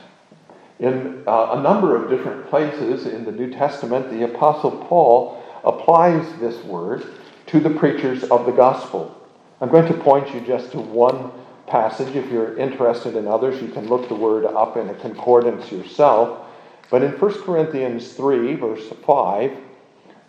In 0.79 1.24
uh, 1.27 1.55
a 1.57 1.62
number 1.62 1.95
of 1.95 2.09
different 2.09 2.50
places 2.50 3.05
in 3.05 3.25
the 3.25 3.31
New 3.31 3.51
Testament, 3.51 4.09
the 4.09 4.24
Apostle 4.24 4.71
Paul 4.71 5.43
applies 5.63 6.25
this 6.39 6.63
word 6.63 7.05
to 7.48 7.59
the 7.59 7.69
preachers 7.69 8.24
of 8.25 8.45
the 8.45 8.51
gospel. 8.51 9.15
I'm 9.59 9.69
going 9.69 9.91
to 9.91 9.98
point 10.00 10.33
you 10.33 10.39
just 10.41 10.71
to 10.71 10.79
one 10.79 11.31
passage. 11.70 12.16
If 12.16 12.32
you're 12.32 12.58
interested 12.58 13.16
in 13.16 13.28
others, 13.28 13.62
you 13.62 13.70
can 13.70 13.88
look 13.88 14.10
the 14.10 14.16
word 14.16 14.46
up 14.46 14.76
in 14.78 14.90
a 14.90 14.94
concordance 14.96 15.72
yourself. 15.72 16.46
But 16.90 17.04
in 17.04 17.12
1 17.12 17.44
Corinthians 17.44 18.14
3, 18.14 18.56
verse 18.56 18.88
5, 19.06 19.58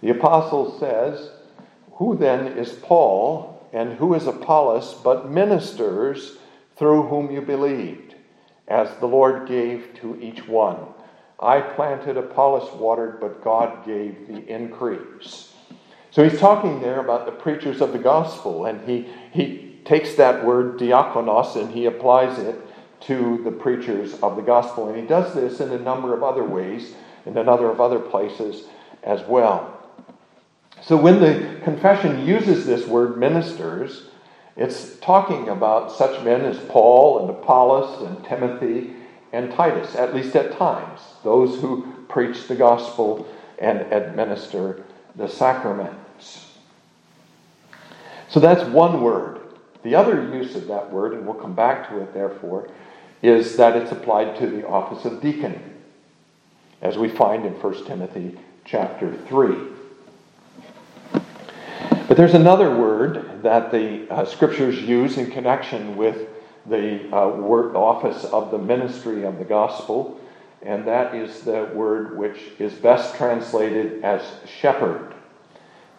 the 0.02 0.10
apostle 0.10 0.78
says, 0.78 1.30
Who 1.94 2.16
then 2.16 2.58
is 2.58 2.72
Paul 2.72 3.68
and 3.72 3.94
who 3.94 4.14
is 4.14 4.26
Apollos 4.26 4.94
but 5.02 5.30
ministers 5.30 6.38
through 6.76 7.04
whom 7.04 7.30
you 7.30 7.40
believed, 7.40 8.14
as 8.68 8.88
the 8.98 9.06
Lord 9.06 9.48
gave 9.48 9.94
to 10.00 10.20
each 10.20 10.46
one? 10.46 10.78
I 11.38 11.60
planted, 11.60 12.18
Apollos 12.18 12.70
watered, 12.74 13.20
but 13.20 13.42
God 13.42 13.86
gave 13.86 14.26
the 14.28 14.46
increase. 14.46 15.54
So 16.10 16.28
he's 16.28 16.38
talking 16.38 16.80
there 16.80 17.00
about 17.00 17.24
the 17.24 17.32
preachers 17.32 17.80
of 17.80 17.92
the 17.92 17.98
gospel, 17.98 18.66
and 18.66 18.86
he, 18.86 19.08
he 19.32 19.69
takes 19.84 20.14
that 20.14 20.44
word 20.44 20.78
diakonos 20.78 21.56
and 21.56 21.70
he 21.70 21.86
applies 21.86 22.38
it 22.38 22.60
to 23.00 23.40
the 23.44 23.50
preachers 23.50 24.14
of 24.20 24.36
the 24.36 24.42
gospel. 24.42 24.88
And 24.88 24.96
he 24.96 25.06
does 25.06 25.34
this 25.34 25.60
in 25.60 25.70
a 25.70 25.78
number 25.78 26.14
of 26.14 26.22
other 26.22 26.44
ways, 26.44 26.94
in 27.26 27.36
a 27.36 27.44
number 27.44 27.70
of 27.70 27.80
other 27.80 27.98
places 27.98 28.64
as 29.02 29.22
well. 29.22 29.76
So 30.82 30.96
when 30.96 31.20
the 31.20 31.60
confession 31.62 32.26
uses 32.26 32.66
this 32.66 32.86
word 32.86 33.18
ministers, 33.18 34.04
it's 34.56 34.96
talking 34.98 35.48
about 35.48 35.92
such 35.92 36.22
men 36.24 36.42
as 36.42 36.58
Paul 36.58 37.20
and 37.20 37.30
Apollos 37.30 38.02
and 38.02 38.24
Timothy 38.24 38.94
and 39.32 39.52
Titus, 39.52 39.94
at 39.94 40.14
least 40.14 40.34
at 40.36 40.56
times, 40.56 41.00
those 41.22 41.60
who 41.60 41.94
preach 42.08 42.48
the 42.48 42.56
gospel 42.56 43.26
and 43.58 43.80
administer 43.92 44.82
the 45.14 45.28
sacraments. 45.28 46.46
So 48.28 48.40
that's 48.40 48.64
one 48.70 49.02
word. 49.02 49.39
The 49.82 49.94
other 49.94 50.22
use 50.34 50.56
of 50.56 50.66
that 50.66 50.92
word, 50.92 51.14
and 51.14 51.24
we'll 51.24 51.34
come 51.34 51.54
back 51.54 51.88
to 51.88 52.00
it 52.02 52.12
therefore, 52.12 52.68
is 53.22 53.56
that 53.56 53.76
it's 53.76 53.92
applied 53.92 54.36
to 54.36 54.46
the 54.46 54.66
office 54.66 55.04
of 55.04 55.22
deacon, 55.22 55.58
as 56.82 56.98
we 56.98 57.08
find 57.08 57.46
in 57.46 57.52
1 57.52 57.84
Timothy 57.86 58.38
chapter 58.64 59.14
3. 59.28 59.54
But 62.08 62.16
there's 62.16 62.34
another 62.34 62.76
word 62.76 63.42
that 63.42 63.70
the 63.70 64.10
uh, 64.10 64.24
scriptures 64.24 64.82
use 64.82 65.16
in 65.16 65.30
connection 65.30 65.96
with 65.96 66.28
the 66.66 67.14
uh, 67.14 67.28
word, 67.28 67.74
office 67.74 68.24
of 68.24 68.50
the 68.50 68.58
ministry 68.58 69.24
of 69.24 69.38
the 69.38 69.44
gospel, 69.44 70.20
and 70.62 70.86
that 70.86 71.14
is 71.14 71.40
the 71.42 71.70
word 71.72 72.18
which 72.18 72.38
is 72.58 72.74
best 72.74 73.14
translated 73.14 74.04
as 74.04 74.22
shepherd, 74.46 75.14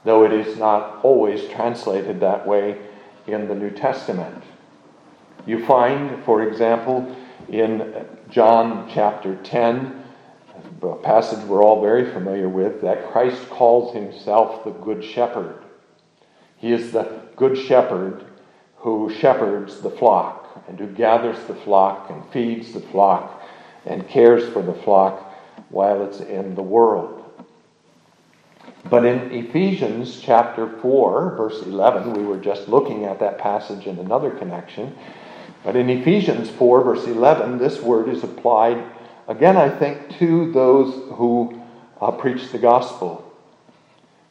though 0.03 0.23
it 0.23 0.33
is 0.33 0.57
not 0.57 1.03
always 1.03 1.47
translated 1.49 2.19
that 2.19 2.45
way 2.45 2.77
in 3.27 3.47
the 3.47 3.55
New 3.55 3.69
Testament. 3.69 4.43
You 5.45 5.65
find, 5.65 6.23
for 6.23 6.43
example, 6.43 7.15
in 7.49 8.05
John 8.29 8.89
chapter 8.93 9.35
10, 9.43 10.03
a 10.81 10.95
passage 10.97 11.43
we're 11.45 11.63
all 11.63 11.81
very 11.81 12.11
familiar 12.11 12.49
with, 12.49 12.81
that 12.81 13.11
Christ 13.11 13.49
calls 13.49 13.93
himself 13.93 14.63
the 14.63 14.71
Good 14.71 15.03
Shepherd. 15.03 15.63
He 16.57 16.71
is 16.71 16.91
the 16.91 17.21
Good 17.35 17.57
Shepherd 17.57 18.25
who 18.77 19.13
shepherds 19.13 19.81
the 19.81 19.91
flock 19.91 20.63
and 20.67 20.79
who 20.79 20.87
gathers 20.87 21.37
the 21.45 21.55
flock 21.55 22.09
and 22.09 22.27
feeds 22.31 22.73
the 22.73 22.79
flock 22.79 23.43
and 23.85 24.07
cares 24.07 24.47
for 24.53 24.61
the 24.61 24.73
flock 24.73 25.33
while 25.69 26.03
it's 26.03 26.19
in 26.19 26.55
the 26.55 26.61
world. 26.61 27.20
But 28.89 29.05
in 29.05 29.31
Ephesians 29.31 30.19
chapter 30.19 30.67
4, 30.79 31.35
verse 31.35 31.61
11, 31.61 32.13
we 32.13 32.23
were 32.23 32.39
just 32.39 32.67
looking 32.67 33.05
at 33.05 33.19
that 33.19 33.37
passage 33.37 33.85
in 33.85 33.99
another 33.99 34.31
connection. 34.31 34.95
But 35.63 35.75
in 35.75 35.89
Ephesians 35.89 36.49
4, 36.49 36.83
verse 36.83 37.05
11, 37.05 37.59
this 37.59 37.79
word 37.81 38.09
is 38.09 38.23
applied, 38.23 38.83
again, 39.27 39.55
I 39.55 39.69
think, 39.69 40.17
to 40.17 40.51
those 40.51 40.93
who 41.15 41.61
uh, 41.99 42.11
preach 42.11 42.51
the 42.51 42.57
gospel. 42.57 43.27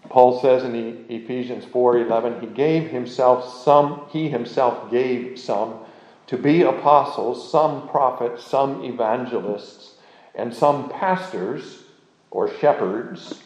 Paul 0.08 0.40
says 0.40 0.64
in 0.64 1.06
Ephesians 1.08 1.64
4:11, 1.66 2.40
he 2.40 2.46
gave 2.48 2.90
himself 2.90 3.62
some, 3.62 4.06
he 4.10 4.28
himself 4.28 4.90
gave 4.90 5.38
some 5.38 5.78
to 6.26 6.36
be 6.36 6.62
apostles, 6.62 7.50
some 7.50 7.88
prophets, 7.88 8.44
some 8.44 8.84
evangelists, 8.84 9.94
and 10.34 10.52
some 10.52 10.88
pastors 10.88 11.84
or 12.32 12.52
shepherds 12.58 13.42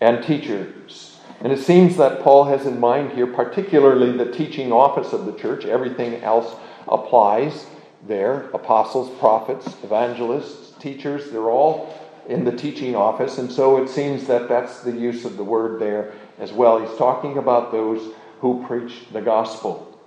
and 0.00 0.24
teachers. 0.24 1.18
And 1.40 1.52
it 1.52 1.58
seems 1.58 1.96
that 1.96 2.22
Paul 2.22 2.44
has 2.44 2.66
in 2.66 2.80
mind 2.80 3.12
here, 3.12 3.26
particularly 3.26 4.16
the 4.16 4.32
teaching 4.32 4.72
office 4.72 5.12
of 5.12 5.26
the 5.26 5.32
church. 5.32 5.64
Everything 5.64 6.22
else 6.22 6.54
applies 6.88 7.66
there 8.06 8.48
apostles, 8.50 9.10
prophets, 9.18 9.66
evangelists, 9.82 10.72
teachers, 10.80 11.30
they're 11.30 11.50
all 11.50 11.92
in 12.28 12.44
the 12.44 12.52
teaching 12.52 12.94
office. 12.94 13.38
And 13.38 13.50
so 13.50 13.82
it 13.82 13.88
seems 13.88 14.26
that 14.26 14.48
that's 14.48 14.80
the 14.80 14.92
use 14.92 15.24
of 15.24 15.36
the 15.36 15.44
word 15.44 15.80
there 15.80 16.12
as 16.38 16.52
well. 16.52 16.84
He's 16.84 16.98
talking 16.98 17.38
about 17.38 17.72
those 17.72 18.14
who 18.40 18.64
preach 18.66 19.04
the 19.12 19.20
gospel. 19.20 19.98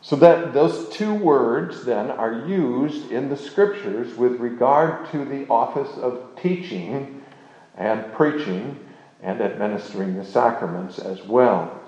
So 0.00 0.16
that 0.16 0.52
those 0.52 0.90
two 0.90 1.14
words 1.14 1.84
then 1.84 2.10
are 2.10 2.46
used 2.46 3.10
in 3.10 3.30
the 3.30 3.36
scriptures 3.36 4.14
with 4.16 4.32
regard 4.38 5.10
to 5.12 5.24
the 5.24 5.46
office 5.48 5.96
of 5.96 6.38
teaching 6.40 7.22
and 7.76 8.12
preaching 8.12 8.83
and 9.24 9.40
administering 9.40 10.16
the 10.16 10.24
sacraments 10.24 10.98
as 10.98 11.22
well. 11.24 11.80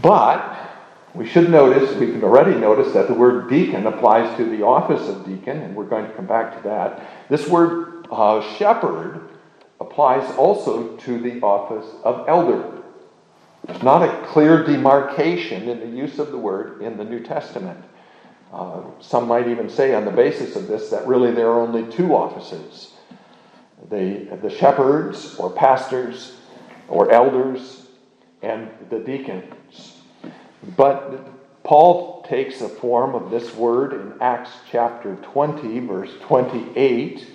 But 0.00 0.58
we 1.14 1.28
should 1.28 1.50
notice, 1.50 1.94
we 1.96 2.06
can 2.06 2.24
already 2.24 2.58
notice 2.58 2.92
that 2.94 3.06
the 3.06 3.14
word 3.14 3.48
deacon 3.48 3.86
applies 3.86 4.36
to 4.38 4.44
the 4.44 4.64
office 4.64 5.06
of 5.08 5.26
deacon, 5.26 5.58
and 5.60 5.76
we're 5.76 5.84
going 5.84 6.06
to 6.06 6.12
come 6.14 6.26
back 6.26 6.56
to 6.56 6.62
that. 6.68 7.28
This 7.28 7.46
word 7.46 8.08
uh, 8.10 8.40
shepherd 8.56 9.28
applies 9.80 10.28
also 10.36 10.96
to 10.96 11.20
the 11.20 11.40
office 11.42 11.86
of 12.02 12.26
elder. 12.26 12.82
There's 13.66 13.82
not 13.82 14.02
a 14.02 14.26
clear 14.28 14.64
demarcation 14.64 15.68
in 15.68 15.80
the 15.80 15.96
use 15.96 16.18
of 16.18 16.30
the 16.30 16.38
word 16.38 16.80
in 16.82 16.96
the 16.96 17.04
New 17.04 17.20
Testament. 17.20 17.84
Uh, 18.52 18.82
some 19.00 19.28
might 19.28 19.48
even 19.48 19.68
say, 19.68 19.94
on 19.94 20.04
the 20.04 20.10
basis 20.10 20.56
of 20.56 20.68
this, 20.68 20.88
that 20.90 21.06
really 21.06 21.32
there 21.32 21.48
are 21.48 21.60
only 21.60 21.90
two 21.92 22.14
offices 22.14 22.93
the, 23.90 24.38
the 24.42 24.50
shepherds 24.50 25.36
or 25.36 25.50
pastors 25.50 26.36
or 26.88 27.10
elders 27.10 27.86
and 28.42 28.68
the 28.90 28.98
deacons. 28.98 29.94
But 30.76 31.28
Paul 31.64 32.22
takes 32.28 32.58
the 32.60 32.68
form 32.68 33.14
of 33.14 33.30
this 33.30 33.54
word 33.54 33.94
in 33.94 34.14
Acts 34.20 34.50
chapter 34.70 35.16
20, 35.16 35.80
verse 35.80 36.10
28, 36.20 37.26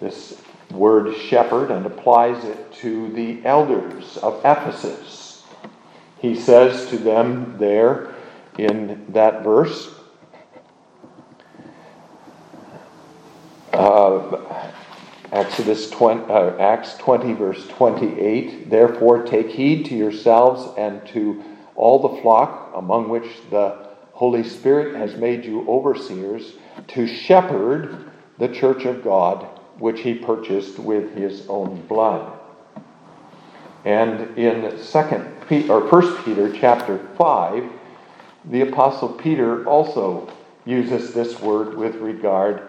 this 0.00 0.40
word 0.70 1.16
shepherd, 1.16 1.70
and 1.70 1.86
applies 1.86 2.44
it 2.44 2.72
to 2.74 3.10
the 3.12 3.44
elders 3.44 4.18
of 4.18 4.38
Ephesus. 4.44 5.44
He 6.18 6.34
says 6.34 6.88
to 6.90 6.98
them 6.98 7.56
there 7.58 8.14
in 8.58 9.06
that 9.10 9.42
verse, 9.42 9.94
uh, 13.72 14.33
Exodus 15.34 15.90
20, 15.90 16.32
uh, 16.32 16.56
Acts 16.58 16.96
20, 16.98 17.32
verse 17.32 17.66
28. 17.66 18.70
Therefore, 18.70 19.24
take 19.24 19.50
heed 19.50 19.84
to 19.86 19.96
yourselves 19.96 20.72
and 20.78 21.04
to 21.08 21.42
all 21.74 21.98
the 21.98 22.22
flock 22.22 22.70
among 22.76 23.08
which 23.08 23.26
the 23.50 23.88
Holy 24.12 24.44
Spirit 24.44 24.94
has 24.94 25.16
made 25.16 25.44
you 25.44 25.68
overseers 25.68 26.52
to 26.86 27.08
shepherd 27.08 28.12
the 28.38 28.46
church 28.46 28.84
of 28.84 29.02
God, 29.02 29.44
which 29.80 30.02
he 30.02 30.14
purchased 30.14 30.78
with 30.78 31.16
his 31.16 31.48
own 31.48 31.84
blood. 31.88 32.38
And 33.84 34.38
in 34.38 34.78
Second 34.78 35.26
or 35.68 35.88
First 35.88 36.24
Peter 36.24 36.52
chapter 36.52 37.08
5, 37.18 37.72
the 38.44 38.60
apostle 38.60 39.08
Peter 39.08 39.66
also 39.66 40.32
uses 40.64 41.12
this 41.12 41.40
word 41.40 41.76
with 41.76 41.96
regard 41.96 42.68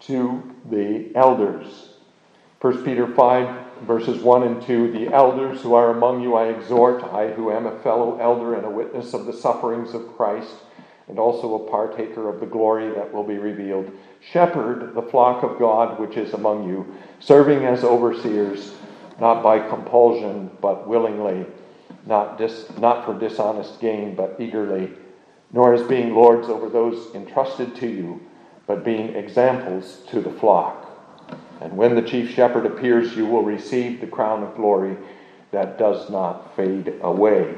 to 0.00 0.54
the 0.70 1.10
elders. 1.14 1.93
1 2.64 2.82
Peter 2.82 3.06
5, 3.06 3.82
verses 3.82 4.22
1 4.22 4.42
and 4.42 4.62
2 4.62 4.90
The 4.90 5.12
elders 5.12 5.60
who 5.60 5.74
are 5.74 5.90
among 5.90 6.22
you 6.22 6.34
I 6.34 6.46
exhort, 6.46 7.04
I 7.04 7.30
who 7.30 7.50
am 7.50 7.66
a 7.66 7.78
fellow 7.80 8.18
elder 8.18 8.54
and 8.54 8.64
a 8.64 8.70
witness 8.70 9.12
of 9.12 9.26
the 9.26 9.34
sufferings 9.34 9.92
of 9.92 10.16
Christ, 10.16 10.54
and 11.06 11.18
also 11.18 11.56
a 11.56 11.70
partaker 11.70 12.26
of 12.26 12.40
the 12.40 12.46
glory 12.46 12.88
that 12.94 13.12
will 13.12 13.22
be 13.22 13.36
revealed. 13.36 13.92
Shepherd 14.32 14.94
the 14.94 15.02
flock 15.02 15.42
of 15.42 15.58
God 15.58 16.00
which 16.00 16.16
is 16.16 16.32
among 16.32 16.66
you, 16.66 16.96
serving 17.20 17.66
as 17.66 17.84
overseers, 17.84 18.72
not 19.20 19.42
by 19.42 19.58
compulsion, 19.68 20.50
but 20.62 20.88
willingly, 20.88 21.44
not, 22.06 22.38
dis, 22.38 22.64
not 22.78 23.04
for 23.04 23.12
dishonest 23.12 23.78
gain, 23.78 24.14
but 24.14 24.36
eagerly, 24.38 24.90
nor 25.52 25.74
as 25.74 25.82
being 25.82 26.14
lords 26.14 26.48
over 26.48 26.70
those 26.70 27.14
entrusted 27.14 27.76
to 27.76 27.88
you, 27.88 28.22
but 28.66 28.86
being 28.86 29.14
examples 29.16 29.98
to 30.08 30.22
the 30.22 30.32
flock. 30.32 30.83
And 31.60 31.76
when 31.76 31.94
the 31.94 32.02
chief 32.02 32.30
shepherd 32.34 32.66
appears, 32.66 33.16
you 33.16 33.26
will 33.26 33.42
receive 33.42 34.00
the 34.00 34.06
crown 34.06 34.42
of 34.42 34.54
glory 34.54 34.96
that 35.50 35.78
does 35.78 36.10
not 36.10 36.54
fade 36.56 36.94
away. 37.00 37.54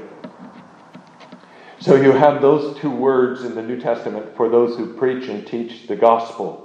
So 1.81 1.95
you 1.97 2.13
have 2.13 2.41
those 2.41 2.79
two 2.79 2.91
words 2.91 3.45
in 3.45 3.55
the 3.55 3.63
New 3.63 3.81
Testament 3.81 4.37
for 4.37 4.49
those 4.49 4.77
who 4.77 4.95
preach 4.95 5.29
and 5.29 5.47
teach 5.47 5.87
the 5.87 5.97
gospel 5.97 6.63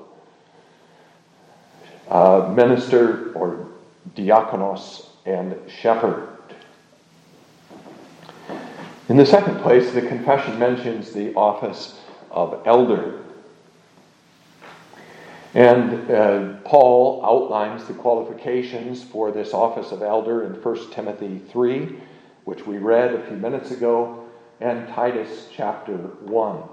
uh, 2.09 2.51
minister 2.55 3.31
or 3.33 3.67
diakonos 4.15 5.07
and 5.25 5.55
shepherd. 5.69 6.27
In 9.09 9.17
the 9.17 9.25
second 9.25 9.59
place, 9.61 9.91
the 9.91 10.01
confession 10.01 10.57
mentions 10.59 11.11
the 11.11 11.33
office 11.33 11.99
of 12.29 12.61
elder. 12.65 13.21
And 15.53 16.09
uh, 16.09 16.53
Paul 16.63 17.25
outlines 17.25 17.85
the 17.85 17.93
qualifications 17.93 19.03
for 19.03 19.31
this 19.31 19.53
office 19.53 19.91
of 19.91 20.01
elder 20.01 20.45
in 20.45 20.53
1 20.53 20.91
Timothy 20.91 21.39
3, 21.49 21.99
which 22.45 22.65
we 22.65 22.77
read 22.77 23.13
a 23.13 23.25
few 23.27 23.35
minutes 23.35 23.71
ago, 23.71 24.25
and 24.61 24.87
Titus 24.87 25.47
chapter 25.53 25.97
1. 25.97 26.63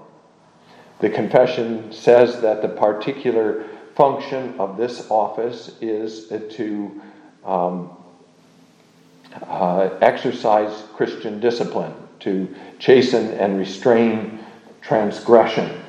The 1.01 1.11
confession 1.11 1.93
says 1.93 2.41
that 2.41 2.63
the 2.63 2.69
particular 2.69 3.65
function 3.97 4.55
of 4.61 4.77
this 4.77 5.11
office 5.11 5.77
is 5.81 6.29
to 6.29 7.03
um, 7.45 7.97
uh, 9.43 9.91
exercise 10.01 10.85
Christian 10.95 11.41
discipline, 11.41 11.95
to 12.21 12.55
chasten 12.79 13.33
and 13.33 13.59
restrain 13.59 14.39
transgression. 14.83 15.81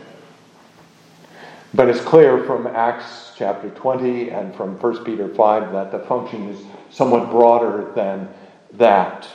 But 1.74 1.88
it's 1.88 2.02
clear 2.02 2.44
from 2.46 2.66
Acts 2.66 3.34
chapter 3.36 3.70
20 3.70 4.32
and 4.32 4.56
from 4.56 4.80
1 4.80 5.06
Peter 5.06 5.34
5 5.34 5.72
that 5.72 5.92
the 5.92 6.00
function 6.00 6.50
is 6.50 6.60
somewhat 6.90 7.30
broader 7.30 7.92
than 7.96 8.28
that 8.74 9.28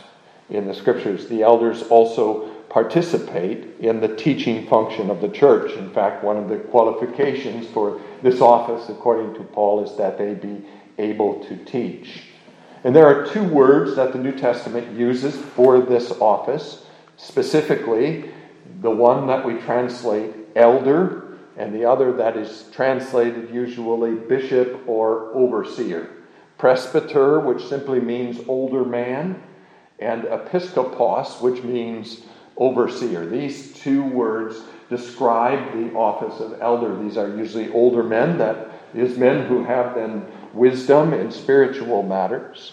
in 0.51 0.67
the 0.67 0.75
scriptures. 0.75 1.29
The 1.29 1.43
elders 1.43 1.83
also 1.85 2.49
participate 2.69 3.79
in 3.79 4.01
the 4.01 4.17
teaching 4.17 4.67
function 4.67 5.11
of 5.11 5.21
the 5.21 5.29
church. 5.29 5.75
In 5.75 5.91
fact, 5.91 6.25
one 6.25 6.37
of 6.37 6.49
the 6.49 6.57
qualifications 6.57 7.69
for 7.69 8.01
this 8.21 8.41
office, 8.41 8.89
according 8.89 9.35
to 9.35 9.45
Paul, 9.45 9.85
is 9.85 9.97
that 9.97 10.19
they 10.19 10.35
be 10.35 10.65
able 10.99 11.45
to 11.45 11.57
teach. 11.65 12.25
And 12.83 12.97
there 12.97 13.07
are 13.07 13.27
two 13.27 13.45
words 13.45 13.95
that 13.95 14.13
the 14.13 14.19
New 14.19 14.33
Testament 14.33 14.99
uses 14.99 15.37
for 15.37 15.81
this 15.81 16.11
office, 16.11 16.85
specifically 17.17 18.33
the 18.81 18.91
one 18.91 19.29
that 19.29 19.47
we 19.47 19.55
translate 19.61 20.35
elder 20.57 21.24
and 21.57 21.75
the 21.75 21.85
other 21.85 22.13
that 22.13 22.37
is 22.37 22.69
translated 22.73 23.51
usually 23.51 24.15
bishop 24.15 24.81
or 24.87 25.33
overseer. 25.35 26.11
Presbyter, 26.59 27.41
which 27.41 27.65
simply 27.65 28.01
means 28.01 28.41
older 28.49 28.85
man, 28.85 29.43
and 29.99 30.25
episkopos, 30.25 31.41
which 31.41 31.63
means 31.63 32.23
overseer. 32.57 33.27
These 33.27 33.75
two 33.75 34.05
words 34.05 34.63
describe 34.89 35.73
the 35.73 35.95
office 35.95 36.41
of 36.41 36.61
elder. 36.61 36.97
These 37.03 37.17
are 37.17 37.29
usually 37.29 37.73
older 37.73 38.03
men, 38.03 38.39
that 38.39 38.71
is, 38.95 39.17
men 39.17 39.47
who 39.47 39.65
have 39.65 39.95
then 39.95 40.27
wisdom 40.53 41.13
in 41.13 41.31
spiritual 41.31 42.03
matters, 42.03 42.73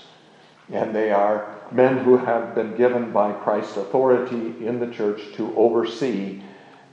and 0.72 0.96
they 0.96 1.12
are 1.12 1.56
men 1.72 1.98
who 2.00 2.18
have 2.18 2.54
been 2.54 2.76
given 2.76 3.12
by 3.12 3.32
Christ's 3.32 3.78
authority 3.78 4.66
in 4.66 4.80
the 4.80 4.88
church 4.88 5.22
to 5.36 5.56
oversee 5.56 6.42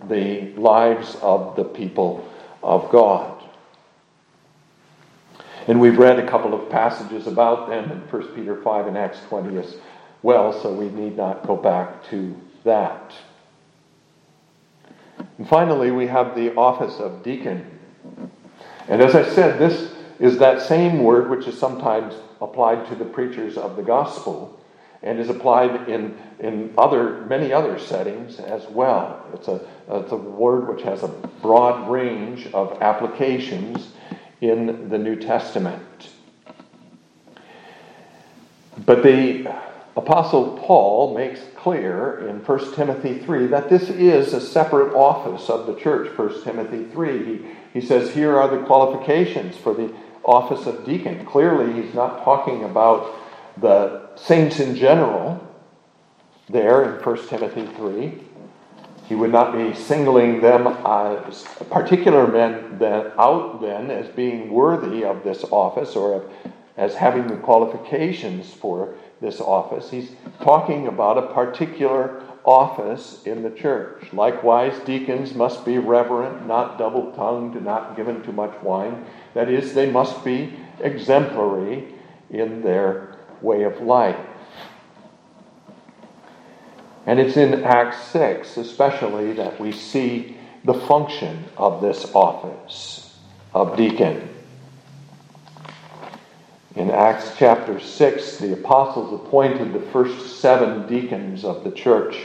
the 0.07 0.53
lives 0.55 1.17
of 1.23 1.57
the 1.57 1.65
people 1.65 2.29
of 2.63 2.91
God. 2.91 3.43
And 5.67 5.81
we've 5.81 5.99
read 5.99 6.19
a 6.19 6.27
couple 6.27 6.55
of 6.55 6.71
passages 6.71 7.27
about 7.27 7.69
them 7.69 7.91
in 7.91 7.99
1 7.99 8.29
Peter 8.29 8.61
5 8.63 8.87
and 8.87 8.97
Acts 8.97 9.21
20 9.29 9.59
as 9.59 9.77
well, 10.23 10.53
so 10.53 10.73
we 10.73 10.89
need 10.89 11.17
not 11.17 11.47
go 11.47 11.57
back 11.57 12.05
to 12.11 12.35
that. 12.65 13.13
And 15.37 15.49
finally, 15.49 15.91
we 15.91 16.07
have 16.07 16.35
the 16.35 16.55
office 16.55 16.99
of 16.99 17.23
deacon. 17.23 17.67
And 18.89 19.03
as 19.03 19.15
I 19.15 19.29
said, 19.29 19.59
this 19.59 19.93
is 20.19 20.39
that 20.39 20.67
same 20.67 21.03
word 21.03 21.29
which 21.29 21.47
is 21.47 21.59
sometimes 21.59 22.15
applied 22.41 22.87
to 22.89 22.95
the 22.95 23.05
preachers 23.05 23.57
of 23.57 23.77
the 23.77 23.83
gospel 23.83 24.58
and 25.03 25.19
is 25.19 25.29
applied 25.29 25.89
in, 25.89 26.17
in 26.41 26.73
other, 26.77 27.25
many 27.27 27.53
other 27.53 27.79
settings 27.79 28.39
as 28.41 28.67
well. 28.69 29.25
It's 29.33 29.49
a, 29.49 29.61
it's 29.89 30.13
a 30.13 30.17
word 30.17 30.69
which 30.69 30.83
has 30.83 31.03
a 31.03 31.09
broad 31.09 31.89
range 31.91 32.49
of 32.53 32.81
applications 32.83 33.93
in 34.41 34.89
the 34.89 34.99
New 34.99 35.17
Testament. 35.17 36.11
But 38.85 39.03
the 39.03 39.53
Apostle 39.97 40.59
Paul 40.59 41.15
makes 41.15 41.41
clear 41.57 42.29
in 42.29 42.39
1 42.39 42.75
Timothy 42.75 43.19
3 43.19 43.49
that 43.49 43.69
this 43.69 43.91
is 43.91 44.33
a 44.33 44.41
separate 44.41 44.95
office 44.95 45.51
of 45.51 45.67
the 45.67 45.75
church. 45.75 46.17
1 46.17 46.45
Timothy 46.45 46.85
3, 46.85 47.25
he, 47.25 47.47
he 47.75 47.81
says, 47.85 48.15
Here 48.15 48.39
are 48.39 48.49
the 48.49 48.65
qualifications 48.65 49.57
for 49.57 49.75
the 49.75 49.93
office 50.25 50.67
of 50.67 50.85
deacon. 50.85 51.27
Clearly, 51.27 51.83
he's 51.83 51.95
not 51.95 52.23
talking 52.23 52.63
about 52.63 53.18
the 53.61 54.09
saints 54.17 54.61
in 54.61 54.75
general 54.75 55.45
there 56.49 56.85
in 56.85 57.03
1 57.03 57.29
Timothy 57.29 57.67
3. 57.77 58.23
He 59.07 59.15
would 59.15 59.33
not 59.33 59.53
be 59.53 59.75
singling 59.75 60.41
them 60.41 60.67
as 60.67 61.45
particular 61.71 62.27
men 62.27 62.79
out 63.19 63.61
then 63.61 63.91
as 63.91 64.07
being 64.09 64.51
worthy 64.51 65.05
of 65.05 65.25
this 65.25 65.45
office 65.45 65.97
or 65.97 66.29
as 66.77 66.95
having 66.95 67.27
the 67.27 67.37
qualifications 67.37 68.53
for 68.53 68.95
this 69.21 69.41
office. 69.41 69.91
He's 69.91 70.13
talking 70.43 70.87
about 70.87 71.19
a 71.19 71.33
particular 71.35 72.23
office 72.45 73.23
in 73.25 73.43
the 73.43 73.51
church. 73.51 74.13
Likewise, 74.13 74.79
deacons 74.81 75.35
must 75.35 75.65
be 75.65 75.79
reverent, 75.79 76.47
not 76.47 76.79
double 76.79 77.13
tongued, 77.13 77.61
not 77.63 77.97
given 77.97 78.23
too 78.23 78.33
much 78.33 78.55
wine. 78.63 79.05
That 79.35 79.49
is, 79.49 79.75
they 79.75 79.91
must 79.91 80.25
be 80.25 80.55
exemplary 80.81 81.95
in 82.31 82.63
their 82.63 83.18
way 83.43 83.63
of 83.63 83.81
life. 83.81 84.19
And 87.07 87.19
it's 87.19 87.37
in 87.37 87.65
Acts 87.65 88.03
6, 88.09 88.59
especially, 88.59 89.33
that 89.33 89.59
we 89.59 89.73
see 89.73 90.37
the 90.65 90.75
function 90.75 91.45
of 91.57 91.81
this 91.81 92.15
office 92.15 93.19
of 93.55 93.77
deacon. 93.77 94.29
In 96.77 96.91
Acts 96.91 97.33
chapter 97.37 97.81
6, 97.81 98.37
the 98.37 98.53
apostles 98.53 99.13
appointed 99.13 99.73
the 99.73 99.91
first 99.91 100.41
seven 100.41 100.87
deacons 100.87 101.45
of 101.45 101.65
the 101.65 101.73
church 101.73 102.17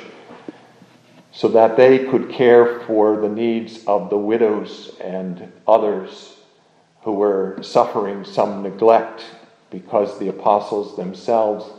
so 1.32 1.48
that 1.48 1.78
they 1.78 2.06
could 2.06 2.30
care 2.30 2.82
for 2.82 3.20
the 3.20 3.30
needs 3.30 3.84
of 3.86 4.10
the 4.10 4.18
widows 4.18 4.96
and 5.02 5.52
others 5.68 6.36
who 7.02 7.14
were 7.14 7.58
suffering 7.62 8.24
some 8.24 8.62
neglect 8.62 9.24
because 9.74 10.20
the 10.20 10.30
apostles 10.30 10.96
themselves 10.96 11.70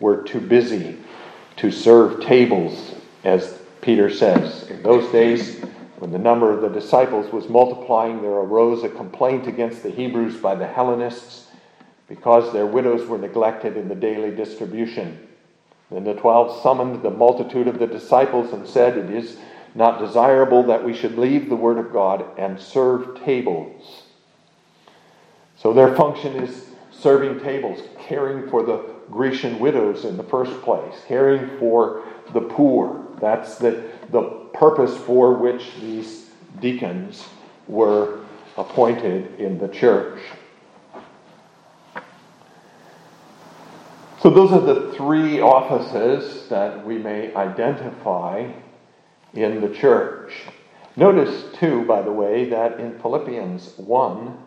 were 0.00 0.22
too 0.24 0.40
busy 0.40 0.98
to 1.56 1.70
serve 1.70 2.20
tables, 2.20 2.94
as 3.22 3.60
Peter 3.80 4.10
says. 4.10 4.68
In 4.68 4.82
those 4.82 5.10
days, 5.12 5.60
when 5.98 6.10
the 6.10 6.18
number 6.18 6.52
of 6.52 6.60
the 6.60 6.68
disciples 6.68 7.32
was 7.32 7.48
multiplying, 7.48 8.20
there 8.20 8.32
arose 8.32 8.82
a 8.82 8.88
complaint 8.88 9.46
against 9.46 9.84
the 9.84 9.90
Hebrews 9.90 10.36
by 10.36 10.56
the 10.56 10.66
Hellenists 10.66 11.46
because 12.08 12.52
their 12.52 12.66
widows 12.66 13.06
were 13.08 13.18
neglected 13.18 13.76
in 13.76 13.88
the 13.88 13.94
daily 13.94 14.34
distribution. 14.34 15.26
Then 15.90 16.04
the 16.04 16.14
twelve 16.14 16.60
summoned 16.60 17.02
the 17.02 17.10
multitude 17.10 17.68
of 17.68 17.78
the 17.78 17.86
disciples 17.86 18.52
and 18.52 18.66
said, 18.66 18.98
It 18.98 19.10
is 19.10 19.36
not 19.76 20.00
desirable 20.00 20.64
that 20.64 20.84
we 20.84 20.92
should 20.92 21.16
leave 21.16 21.48
the 21.48 21.56
word 21.56 21.78
of 21.78 21.92
God 21.92 22.24
and 22.36 22.58
serve 22.58 23.22
tables. 23.22 24.02
So 25.56 25.72
their 25.72 25.94
function 25.94 26.34
is 26.34 26.73
serving 27.00 27.40
tables, 27.40 27.80
caring 27.98 28.48
for 28.48 28.62
the 28.62 28.84
Grecian 29.10 29.58
widows 29.58 30.04
in 30.04 30.16
the 30.16 30.22
first 30.22 30.62
place, 30.62 30.94
caring 31.06 31.58
for 31.58 32.04
the 32.32 32.40
poor. 32.40 33.06
That's 33.20 33.56
the, 33.56 33.84
the 34.10 34.22
purpose 34.54 34.96
for 34.96 35.34
which 35.34 35.74
these 35.80 36.30
deacons 36.60 37.24
were 37.68 38.20
appointed 38.56 39.38
in 39.38 39.58
the 39.58 39.68
church. 39.68 40.20
So, 44.22 44.30
those 44.30 44.52
are 44.52 44.60
the 44.60 44.92
three 44.94 45.40
offices 45.40 46.48
that 46.48 46.86
we 46.86 46.96
may 46.96 47.34
identify 47.34 48.50
in 49.34 49.60
the 49.60 49.68
church. 49.68 50.32
Notice, 50.96 51.44
too, 51.58 51.84
by 51.84 52.00
the 52.00 52.12
way, 52.12 52.48
that 52.48 52.80
in 52.80 52.98
Philippians 53.00 53.74
1, 53.76 54.38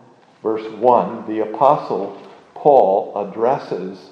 verse 0.41 0.67
1, 0.73 1.27
the 1.27 1.41
Apostle 1.41 2.19
Paul 2.57 3.13
addresses 3.15 4.09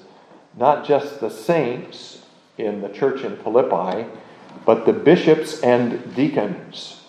not 0.56 0.86
just 0.86 1.20
the 1.20 1.30
saints 1.30 2.22
in 2.56 2.80
the 2.80 2.88
church 2.88 3.22
in 3.22 3.36
Philippi, 3.38 4.08
but 4.64 4.86
the 4.86 4.92
bishops 4.92 5.60
and 5.60 6.14
deacons. 6.14 7.02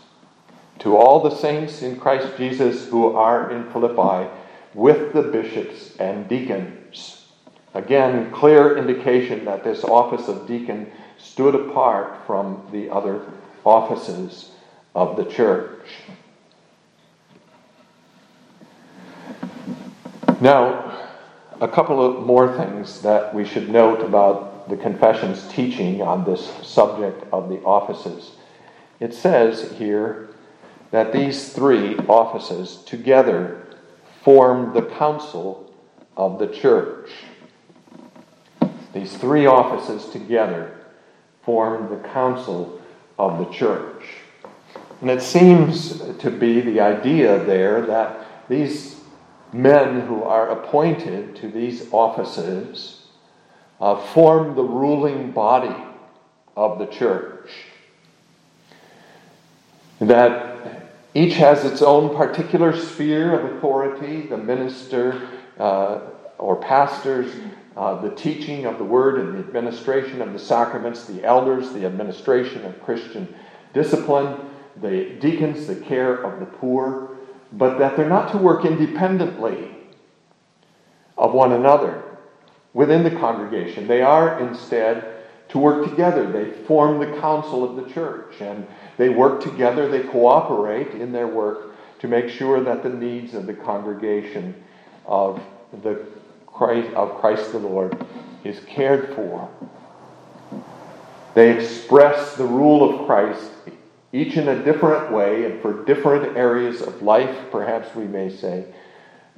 To 0.80 0.98
all 0.98 1.22
the 1.22 1.36
saints 1.36 1.82
in 1.82 2.00
Christ 2.00 2.38
Jesus 2.38 2.88
who 2.88 3.16
are 3.16 3.52
in 3.52 3.72
Philippi, 3.72 4.30
with 4.74 5.14
the 5.14 5.24
bishops 5.24 5.96
and 5.98 6.28
deacons. 6.28 7.26
Again, 7.74 8.32
clear 8.32 8.78
indication 8.78 9.46
that 9.46 9.64
this 9.64 9.84
office 9.84 10.28
of 10.28 10.48
deacon 10.48 10.92
stood 11.18 11.56
apart 11.56 12.26
from 12.28 12.68
the 12.72 12.90
other 12.90 13.22
offices 13.66 14.52
of 14.94 15.18
the 15.18 15.26
church. 15.26 15.86
Now, 20.40 20.87
a 21.60 21.68
couple 21.68 22.04
of 22.04 22.26
more 22.26 22.56
things 22.56 23.02
that 23.02 23.34
we 23.34 23.44
should 23.44 23.70
note 23.70 24.02
about 24.02 24.70
the 24.70 24.78
confession's 24.78 25.48
teaching 25.48 26.02
on 26.02 26.24
this 26.24 26.52
subject 26.62 27.26
of 27.32 27.50
the 27.50 27.60
offices. 27.62 28.32
It 29.00 29.14
says 29.14 29.72
here 29.78 30.30
that 30.92 31.12
these 31.12 31.54
three 31.54 31.98
offices 32.08 32.84
together 32.86 33.66
form 34.24 34.74
the 34.74 34.84
council 34.84 35.74
of 36.16 36.38
the 36.38 36.48
church. 36.48 37.12
These 38.94 39.18
three 39.18 39.46
offices 39.46 40.10
together 40.12 40.80
form 41.44 41.90
the 41.90 42.08
council 42.10 42.82
of 43.18 43.40
the 43.40 43.52
church. 43.54 44.04
And 45.02 45.10
it 45.10 45.22
seems 45.22 46.02
to 46.18 46.32
be 46.32 46.62
the 46.62 46.82
idea 46.82 47.44
there 47.46 47.82
that 47.86 48.50
these 48.50 49.00
men 49.54 50.02
who 50.02 50.24
are 50.24 50.50
appointed 50.50 51.36
to 51.38 51.48
these 51.50 51.88
offices 51.92 53.06
uh, 53.80 53.96
form 53.96 54.56
the 54.56 54.64
ruling 54.64 55.32
body 55.32 55.76
of 56.56 56.80
the 56.80 56.88
church. 56.88 57.50
That 60.00 60.90
each 61.14 61.36
has 61.36 61.66
its 61.66 61.82
own 61.82 62.16
particular 62.16 62.76
sphere 62.76 63.40
of 63.40 63.58
authority. 63.58 64.28
The 64.28 64.38
minister 64.38 65.28
uh, 65.58 66.00
or 66.38 66.56
pastors 66.58 67.32
uh, 67.78 68.02
the 68.02 68.10
teaching 68.16 68.66
of 68.66 68.80
the 68.80 68.84
word 68.84 69.20
and 69.20 69.36
the 69.36 69.48
administration 69.48 70.20
of 70.20 70.34
the 70.34 70.40
sacraments, 70.40 71.06
the 71.06 71.24
elders, 71.24 71.72
the 71.74 71.86
administration 71.86 72.66
of 72.66 72.82
Christian 72.84 73.34
discipline, 73.72 74.36
the 74.82 75.12
deacons, 75.20 75.68
the 75.68 75.76
care 75.76 76.16
of 76.16 76.40
the 76.40 76.48
poor, 76.48 77.17
but 77.54 77.80
that 77.80 77.96
they're 77.96 78.10
not 78.10 78.32
to 78.32 78.38
work 78.38 78.66
independently 78.66 79.72
of 81.18 81.34
one 81.34 81.54
another 81.54 82.04
within 82.74 83.04
the 83.04 83.12
congregation. 83.12 83.88
They 83.88 84.02
are 84.02 84.40
instead 84.40 85.18
to 85.50 85.58
work 85.58 85.90
together. 85.90 86.32
They 86.32 86.52
form 86.66 87.00
the 87.00 87.20
council 87.20 87.64
of 87.64 87.76
the 87.76 87.92
church 87.94 88.42
and 88.42 88.68
they 88.98 89.10
work 89.10 89.42
together, 89.42 89.88
they 89.88 90.04
cooperate 90.04 90.90
in 90.90 91.12
their 91.12 91.28
work 91.28 91.76
to 92.00 92.08
make 92.08 92.30
sure 92.30 92.62
that 92.64 92.84
the 92.84 92.90
needs 92.90 93.34
of 93.34 93.46
the 93.46 93.54
congregation 93.54 94.54
of 95.06 95.42
the 95.84 96.06
Christ, 96.46 96.94
of 96.94 97.20
Christ 97.20 97.52
the 97.52 97.60
Lord 97.60 98.06
is 98.44 98.60
cared 98.66 99.16
for. 99.16 99.50
They 101.34 101.56
express 101.56 102.36
the 102.36 102.46
rule 102.46 103.00
of 103.00 103.06
Christ, 103.06 103.52
each 104.18 104.36
in 104.36 104.48
a 104.48 104.64
different 104.64 105.12
way 105.12 105.46
and 105.46 105.62
for 105.62 105.86
different 105.86 106.36
areas 106.36 106.82
of 106.82 107.02
life, 107.02 107.36
perhaps 107.52 107.94
we 107.96 108.06
may 108.06 108.30
say, 108.30 108.66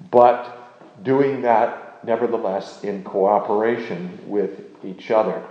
but 0.10 1.04
doing 1.04 1.42
that 1.42 2.04
nevertheless 2.06 2.84
in 2.84 3.04
cooperation 3.04 4.20
with 4.26 4.62
each 4.86 5.12
other. 5.12 5.44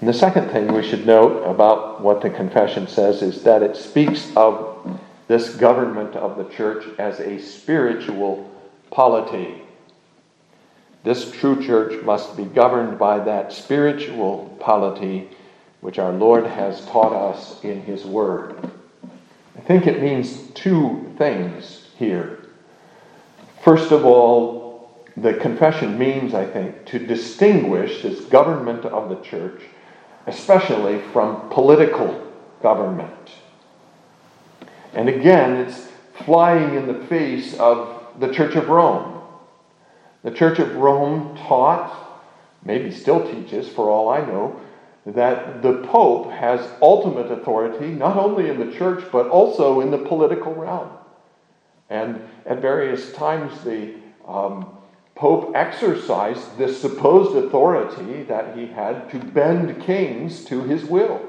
And 0.00 0.08
the 0.08 0.14
second 0.14 0.50
thing 0.50 0.72
we 0.72 0.82
should 0.82 1.06
note 1.06 1.42
about 1.44 2.00
what 2.00 2.22
the 2.22 2.30
confession 2.30 2.88
says 2.88 3.22
is 3.22 3.42
that 3.42 3.62
it 3.62 3.76
speaks 3.76 4.34
of 4.34 4.98
this 5.28 5.54
government 5.56 6.16
of 6.16 6.36
the 6.36 6.44
church 6.54 6.84
as 6.98 7.20
a 7.20 7.38
spiritual 7.38 8.50
polity. 8.90 9.62
This 11.02 11.30
true 11.30 11.64
church 11.64 12.02
must 12.04 12.36
be 12.36 12.44
governed 12.44 12.98
by 12.98 13.20
that 13.20 13.52
spiritual 13.52 14.54
polity 14.60 15.30
which 15.80 15.98
our 15.98 16.12
Lord 16.12 16.46
has 16.46 16.84
taught 16.86 17.12
us 17.12 17.62
in 17.64 17.82
His 17.82 18.04
Word. 18.04 18.70
I 19.56 19.60
think 19.60 19.86
it 19.86 20.02
means 20.02 20.50
two 20.50 21.14
things 21.16 21.88
here. 21.96 22.44
First 23.62 23.92
of 23.92 24.04
all, 24.04 25.04
the 25.16 25.34
confession 25.34 25.98
means, 25.98 26.34
I 26.34 26.46
think, 26.46 26.86
to 26.86 26.98
distinguish 26.98 28.02
this 28.02 28.20
government 28.26 28.84
of 28.84 29.08
the 29.08 29.20
church, 29.22 29.62
especially 30.26 31.00
from 31.12 31.48
political 31.50 32.26
government. 32.62 33.32
And 34.92 35.08
again, 35.08 35.56
it's 35.56 35.88
flying 36.24 36.74
in 36.74 36.86
the 36.86 37.06
face 37.06 37.54
of 37.58 38.06
the 38.18 38.32
Church 38.32 38.54
of 38.56 38.68
Rome. 38.68 39.19
The 40.22 40.30
Church 40.30 40.58
of 40.58 40.76
Rome 40.76 41.36
taught, 41.36 41.92
maybe 42.64 42.90
still 42.90 43.26
teaches 43.26 43.68
for 43.68 43.88
all 43.88 44.08
I 44.10 44.20
know, 44.20 44.60
that 45.06 45.62
the 45.62 45.86
Pope 45.86 46.30
has 46.30 46.68
ultimate 46.82 47.30
authority 47.30 47.86
not 47.86 48.16
only 48.16 48.50
in 48.50 48.58
the 48.58 48.76
church 48.76 49.02
but 49.10 49.28
also 49.28 49.80
in 49.80 49.90
the 49.90 49.98
political 49.98 50.54
realm. 50.54 50.90
And 51.88 52.20
at 52.46 52.60
various 52.60 53.12
times, 53.12 53.64
the 53.64 53.94
um, 54.28 54.76
Pope 55.14 55.52
exercised 55.54 56.56
this 56.58 56.80
supposed 56.80 57.36
authority 57.36 58.22
that 58.24 58.56
he 58.56 58.66
had 58.66 59.10
to 59.10 59.18
bend 59.18 59.82
kings 59.82 60.44
to 60.46 60.62
his 60.62 60.84
will 60.84 61.26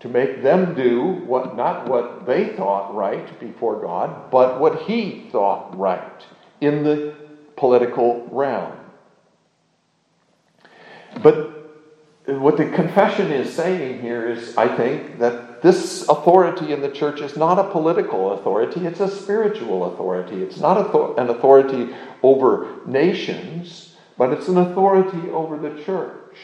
to 0.00 0.08
make 0.08 0.42
them 0.42 0.74
do 0.74 1.02
what 1.26 1.56
not 1.56 1.88
what 1.88 2.26
they 2.26 2.54
thought 2.54 2.94
right 2.94 3.40
before 3.40 3.80
God, 3.80 4.30
but 4.30 4.60
what 4.60 4.82
he 4.82 5.28
thought 5.32 5.76
right 5.76 6.24
in 6.60 6.82
the 6.84 7.14
political 7.56 8.26
realm. 8.30 8.72
But 11.22 11.56
what 12.26 12.56
the 12.56 12.66
confession 12.70 13.30
is 13.30 13.54
saying 13.54 14.00
here 14.00 14.28
is, 14.28 14.56
I 14.56 14.74
think, 14.76 15.18
that 15.20 15.62
this 15.62 16.06
authority 16.08 16.72
in 16.72 16.80
the 16.80 16.90
church 16.90 17.20
is 17.20 17.36
not 17.36 17.58
a 17.58 17.70
political 17.70 18.32
authority, 18.32 18.84
it's 18.86 19.00
a 19.00 19.08
spiritual 19.08 19.92
authority. 19.92 20.42
It's 20.42 20.58
not 20.58 20.78
an 21.18 21.30
authority 21.30 21.94
over 22.22 22.68
nations, 22.86 23.96
but 24.18 24.32
it's 24.32 24.48
an 24.48 24.58
authority 24.58 25.30
over 25.30 25.56
the 25.56 25.82
church. 25.82 26.36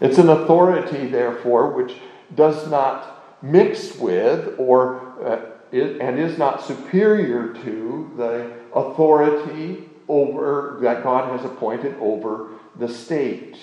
It's 0.00 0.18
an 0.18 0.28
authority, 0.28 1.06
therefore, 1.06 1.70
which 1.70 1.94
does 2.34 2.68
not 2.70 3.42
mix 3.42 3.96
with 3.96 4.54
or 4.58 5.14
uh, 5.24 5.53
and 5.82 6.18
is 6.18 6.38
not 6.38 6.64
superior 6.64 7.52
to 7.52 8.12
the 8.16 8.52
authority 8.74 9.88
over 10.08 10.78
that 10.82 11.02
God 11.02 11.36
has 11.36 11.44
appointed 11.44 11.96
over 12.00 12.50
the 12.76 12.88
state. 12.88 13.56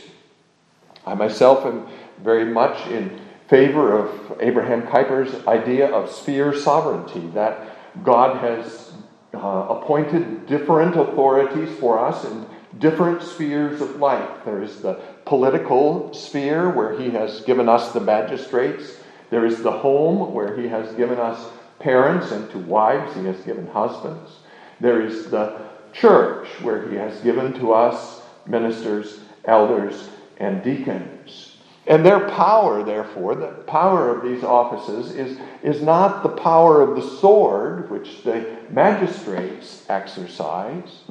I 1.05 1.13
myself 1.13 1.65
am 1.65 1.87
very 2.21 2.45
much 2.45 2.87
in 2.87 3.19
favor 3.47 3.97
of 3.97 4.37
Abraham 4.39 4.83
Kuyper's 4.83 5.45
idea 5.47 5.87
of 5.87 6.11
sphere 6.11 6.55
sovereignty, 6.55 7.27
that 7.33 8.03
God 8.03 8.37
has 8.37 8.93
uh, 9.33 9.37
appointed 9.69 10.45
different 10.45 10.95
authorities 10.95 11.77
for 11.79 11.99
us 11.99 12.23
in 12.25 12.45
different 12.79 13.21
spheres 13.21 13.81
of 13.81 13.97
life. 13.97 14.29
There 14.45 14.63
is 14.63 14.81
the 14.81 15.01
political 15.25 16.13
sphere 16.13 16.69
where 16.69 16.97
He 16.99 17.09
has 17.11 17.41
given 17.41 17.67
us 17.67 17.91
the 17.91 17.99
magistrates, 17.99 18.97
there 19.29 19.45
is 19.45 19.61
the 19.63 19.71
home 19.71 20.33
where 20.33 20.57
He 20.57 20.67
has 20.67 20.93
given 20.95 21.17
us 21.17 21.45
parents, 21.81 22.31
and 22.31 22.49
to 22.51 22.57
wives 22.59 23.15
He 23.15 23.25
has 23.25 23.39
given 23.41 23.67
husbands. 23.67 24.31
There 24.79 25.01
is 25.01 25.29
the 25.29 25.59
church 25.93 26.47
where 26.61 26.89
He 26.89 26.95
has 26.95 27.19
given 27.21 27.53
to 27.59 27.73
us 27.73 28.21
ministers, 28.45 29.19
elders, 29.45 30.09
and 30.37 30.63
deacons. 30.63 31.57
And 31.87 32.05
their 32.05 32.29
power, 32.29 32.83
therefore, 32.83 33.35
the 33.35 33.47
power 33.67 34.15
of 34.15 34.23
these 34.23 34.43
offices 34.43 35.15
is, 35.15 35.39
is 35.63 35.81
not 35.81 36.23
the 36.23 36.29
power 36.29 36.81
of 36.81 36.95
the 36.95 37.17
sword, 37.17 37.89
which 37.89 38.23
the 38.23 38.57
magistrates 38.69 39.85
exercise, 39.89 41.01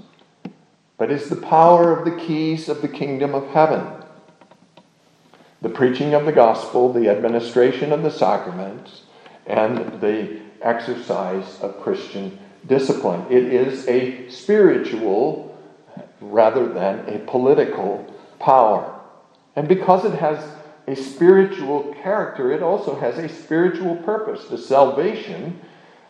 but 0.97 1.11
is 1.11 1.29
the 1.29 1.37
power 1.37 1.93
of 1.93 2.05
the 2.05 2.17
keys 2.25 2.69
of 2.69 2.83
the 2.83 2.89
kingdom 2.89 3.35
of 3.35 3.49
heaven. 3.49 3.85
The 5.61 5.69
preaching 5.69 6.15
of 6.15 6.25
the 6.25 6.33
gospel, 6.33 6.93
the 6.93 7.09
administration 7.09 7.93
of 7.93 8.03
the 8.03 8.11
sacraments, 8.11 9.03
and 9.47 10.01
the 10.01 10.41
exercise 10.63 11.61
of 11.61 11.81
Christian 11.81 12.39
discipline. 12.67 13.25
It 13.31 13.45
is 13.45 13.87
a 13.89 14.29
spiritual 14.29 15.59
rather 16.21 16.69
than 16.69 17.09
a 17.09 17.19
political 17.21 18.07
power. 18.39 19.01
And 19.57 19.69
because 19.69 20.05
it 20.05 20.15
has 20.15 20.45
a 20.87 20.95
spiritual 20.95 21.95
character, 22.03 22.53
it 22.53 22.63
also 22.63 22.99
has 22.99 23.19
a 23.19 23.29
spiritual 23.29 23.97
purpose 23.97 24.47
the 24.47 24.59
salvation 24.59 25.61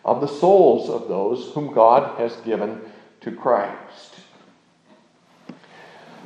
of 0.03 0.21
the 0.21 0.27
souls 0.27 0.89
of 0.89 1.07
those 1.07 1.53
whom 1.53 1.73
God 1.73 2.17
has 2.19 2.35
given 2.37 2.81
to 3.21 3.31
Christ. 3.31 4.15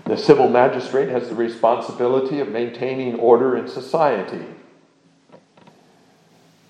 The 0.05 0.17
civil 0.17 0.47
magistrate 0.49 1.09
has 1.09 1.29
the 1.29 1.35
responsibility 1.35 2.39
of 2.39 2.49
maintaining 2.49 3.15
order 3.15 3.57
in 3.57 3.67
society, 3.67 4.45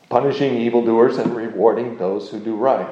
punishing 0.10 0.58
evildoers 0.58 1.18
and 1.18 1.36
rewarding 1.36 1.98
those 1.98 2.30
who 2.30 2.39
do 2.39 2.56
right. 2.56 2.88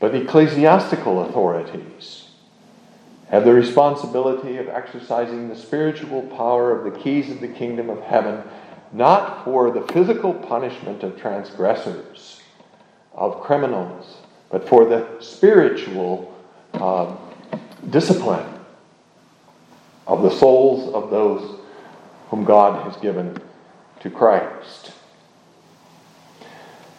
But 0.00 0.14
ecclesiastical 0.14 1.22
authorities 1.22 2.28
have 3.30 3.44
the 3.44 3.52
responsibility 3.52 4.56
of 4.58 4.68
exercising 4.68 5.48
the 5.48 5.56
spiritual 5.56 6.22
power 6.22 6.76
of 6.76 6.84
the 6.84 6.98
keys 7.00 7.30
of 7.30 7.40
the 7.40 7.48
kingdom 7.48 7.90
of 7.90 8.00
heaven, 8.02 8.42
not 8.92 9.44
for 9.44 9.70
the 9.70 9.80
physical 9.92 10.32
punishment 10.32 11.02
of 11.02 11.18
transgressors, 11.18 12.40
of 13.14 13.40
criminals, 13.42 14.18
but 14.50 14.68
for 14.68 14.84
the 14.84 15.06
spiritual 15.20 16.32
uh, 16.74 17.16
discipline 17.90 18.46
of 20.06 20.22
the 20.22 20.30
souls 20.30 20.92
of 20.94 21.10
those 21.10 21.58
whom 22.28 22.44
God 22.44 22.84
has 22.84 23.00
given 23.00 23.36
to 24.00 24.10
Christ. 24.10 24.92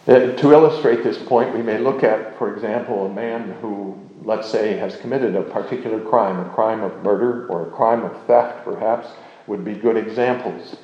Uh, 0.08 0.32
to 0.32 0.52
illustrate 0.52 1.04
this 1.04 1.18
point, 1.18 1.54
we 1.54 1.62
may 1.62 1.78
look 1.78 2.02
at, 2.02 2.36
for 2.38 2.54
example, 2.54 3.06
a 3.06 3.12
man 3.12 3.52
who 3.60 3.94
let's 4.28 4.50
say, 4.50 4.76
has 4.76 4.96
committed 4.96 5.34
a 5.34 5.42
particular 5.42 6.00
crime, 6.00 6.38
a 6.38 6.54
crime 6.54 6.82
of 6.82 7.02
murder 7.02 7.46
or 7.48 7.66
a 7.66 7.70
crime 7.70 8.04
of 8.04 8.26
theft, 8.26 8.64
perhaps, 8.64 9.08
would 9.46 9.64
be 9.64 9.72
good 9.72 9.96
examples. 9.96 10.76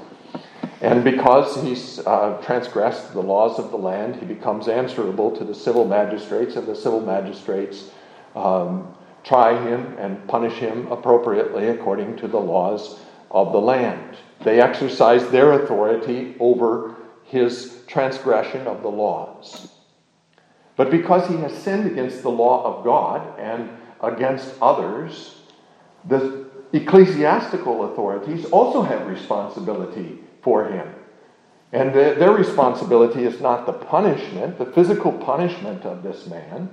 And 0.80 1.04
because 1.04 1.62
he's 1.62 1.98
uh, 2.00 2.40
transgressed 2.42 3.12
the 3.12 3.20
laws 3.20 3.58
of 3.58 3.70
the 3.70 3.76
land, 3.76 4.16
he 4.16 4.24
becomes 4.24 4.66
answerable 4.68 5.30
to 5.36 5.44
the 5.44 5.54
civil 5.54 5.86
magistrates, 5.86 6.56
and 6.56 6.66
the 6.66 6.74
civil 6.74 7.00
magistrates 7.00 7.90
um, 8.34 8.94
try 9.22 9.62
him 9.62 9.94
and 9.98 10.26
punish 10.26 10.54
him 10.54 10.90
appropriately 10.90 11.68
according 11.68 12.16
to 12.16 12.28
the 12.28 12.40
laws 12.40 13.00
of 13.30 13.52
the 13.52 13.60
land. 13.60 14.16
They 14.42 14.60
exercise 14.60 15.28
their 15.28 15.52
authority 15.52 16.34
over 16.40 16.93
his 17.34 17.82
transgression 17.88 18.68
of 18.68 18.82
the 18.82 18.88
laws. 18.88 19.68
But 20.76 20.90
because 20.90 21.28
he 21.28 21.36
has 21.38 21.52
sinned 21.52 21.90
against 21.90 22.22
the 22.22 22.30
law 22.30 22.64
of 22.64 22.84
God 22.84 23.38
and 23.40 23.68
against 24.00 24.54
others, 24.62 25.40
the 26.08 26.46
ecclesiastical 26.72 27.92
authorities 27.92 28.44
also 28.46 28.82
have 28.82 29.08
responsibility 29.08 30.20
for 30.42 30.66
him. 30.66 30.94
And 31.72 31.92
their 31.92 32.30
responsibility 32.30 33.24
is 33.24 33.40
not 33.40 33.66
the 33.66 33.72
punishment, 33.72 34.58
the 34.58 34.66
physical 34.66 35.10
punishment 35.10 35.84
of 35.84 36.04
this 36.04 36.28
man, 36.28 36.70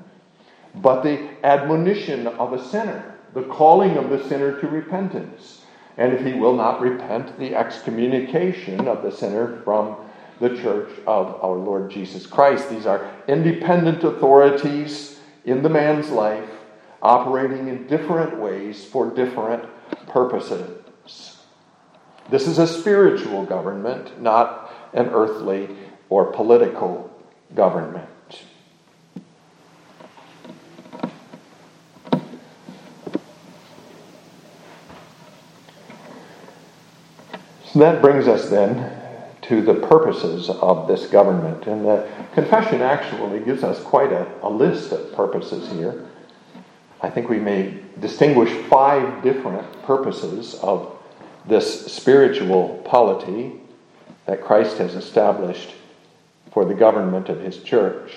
but 0.76 1.02
the 1.02 1.28
admonition 1.44 2.28
of 2.28 2.54
a 2.54 2.64
sinner, 2.64 3.18
the 3.34 3.44
calling 3.44 3.98
of 3.98 4.12
the 4.12 4.24
sinner 4.30 4.62
to 4.62 4.68
repentance. 4.68 5.66
And 5.98 6.14
if 6.14 6.24
he 6.24 6.34
will 6.34 6.56
not 6.56 6.82
repent, 6.82 7.40
the 7.40 7.56
excommunication 7.56 8.88
of 8.88 9.02
the 9.02 9.12
sinner 9.12 9.62
from 9.64 9.96
the 10.42 10.50
church 10.58 10.90
of 11.06 11.42
our 11.44 11.56
Lord 11.56 11.92
Jesus 11.92 12.26
Christ. 12.26 12.70
These 12.70 12.88
are 12.88 13.10
independent 13.28 14.04
authorities 14.04 15.20
in 15.46 15.62
the 15.62 15.70
man's 15.70 16.10
life, 16.10 16.50
operating 17.02 17.68
in 17.68 17.86
different 17.86 18.38
ways 18.38 18.84
for 18.84 19.14
different 19.14 19.64
purposes. 20.08 21.38
This 22.30 22.48
is 22.48 22.58
a 22.58 22.66
spiritual 22.66 23.46
government, 23.46 24.20
not 24.20 24.74
an 24.94 25.10
earthly 25.10 25.70
or 26.10 26.32
political 26.32 27.10
government. 27.54 28.08
So 37.72 37.80
that 37.80 38.02
brings 38.02 38.28
us 38.28 38.50
then 38.50 39.01
to 39.52 39.62
the 39.62 39.74
purposes 39.74 40.50
of 40.50 40.88
this 40.88 41.08
government. 41.08 41.68
And 41.68 41.84
the 41.84 42.08
confession 42.34 42.82
actually 42.82 43.42
gives 43.42 43.66
us 43.66 43.84
quite 43.84 44.14
a, 44.14 44.26
a 44.44 44.50
list 44.50 44.94
of 44.94 45.12
purposes 45.12 45.70
here. 45.74 46.08
I 47.02 47.10
think 47.10 47.28
we 47.28 47.38
may 47.38 47.78
distinguish 48.00 48.50
five 48.70 49.22
different 49.22 49.70
purposes 49.84 50.54
of 50.62 50.98
this 51.46 51.92
spiritual 51.92 52.82
polity 52.86 53.60
that 54.26 54.42
Christ 54.42 54.78
has 54.78 54.96
established 54.96 55.74
for 56.54 56.64
the 56.64 56.74
government 56.74 57.28
of 57.28 57.42
his 57.42 57.62
church. 57.62 58.14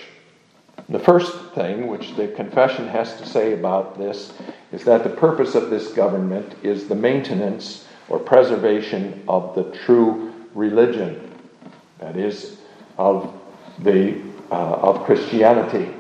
The 0.89 1.01
first 1.01 1.35
thing 1.53 1.89
which 1.89 2.15
the 2.15 2.29
confession 2.29 2.87
has 2.87 3.17
to 3.17 3.27
say 3.27 3.55
about 3.55 3.99
this 3.99 4.33
is 4.71 4.85
that 4.85 5.03
the 5.03 5.11
purpose 5.11 5.57
of 5.57 5.69
this 5.69 5.93
government 5.95 6.55
is 6.63 6.87
the 6.87 6.95
maintenance 6.95 7.89
or 8.09 8.21
preservation 8.21 9.25
of 9.27 9.57
the 9.57 9.65
true 9.85 10.24
religion 10.55 11.31
that 11.99 12.17
is, 12.17 12.59
of, 12.99 13.33
the, 13.81 14.21
uh, 14.51 14.55
of 14.55 15.05
Christianity. 15.05 15.93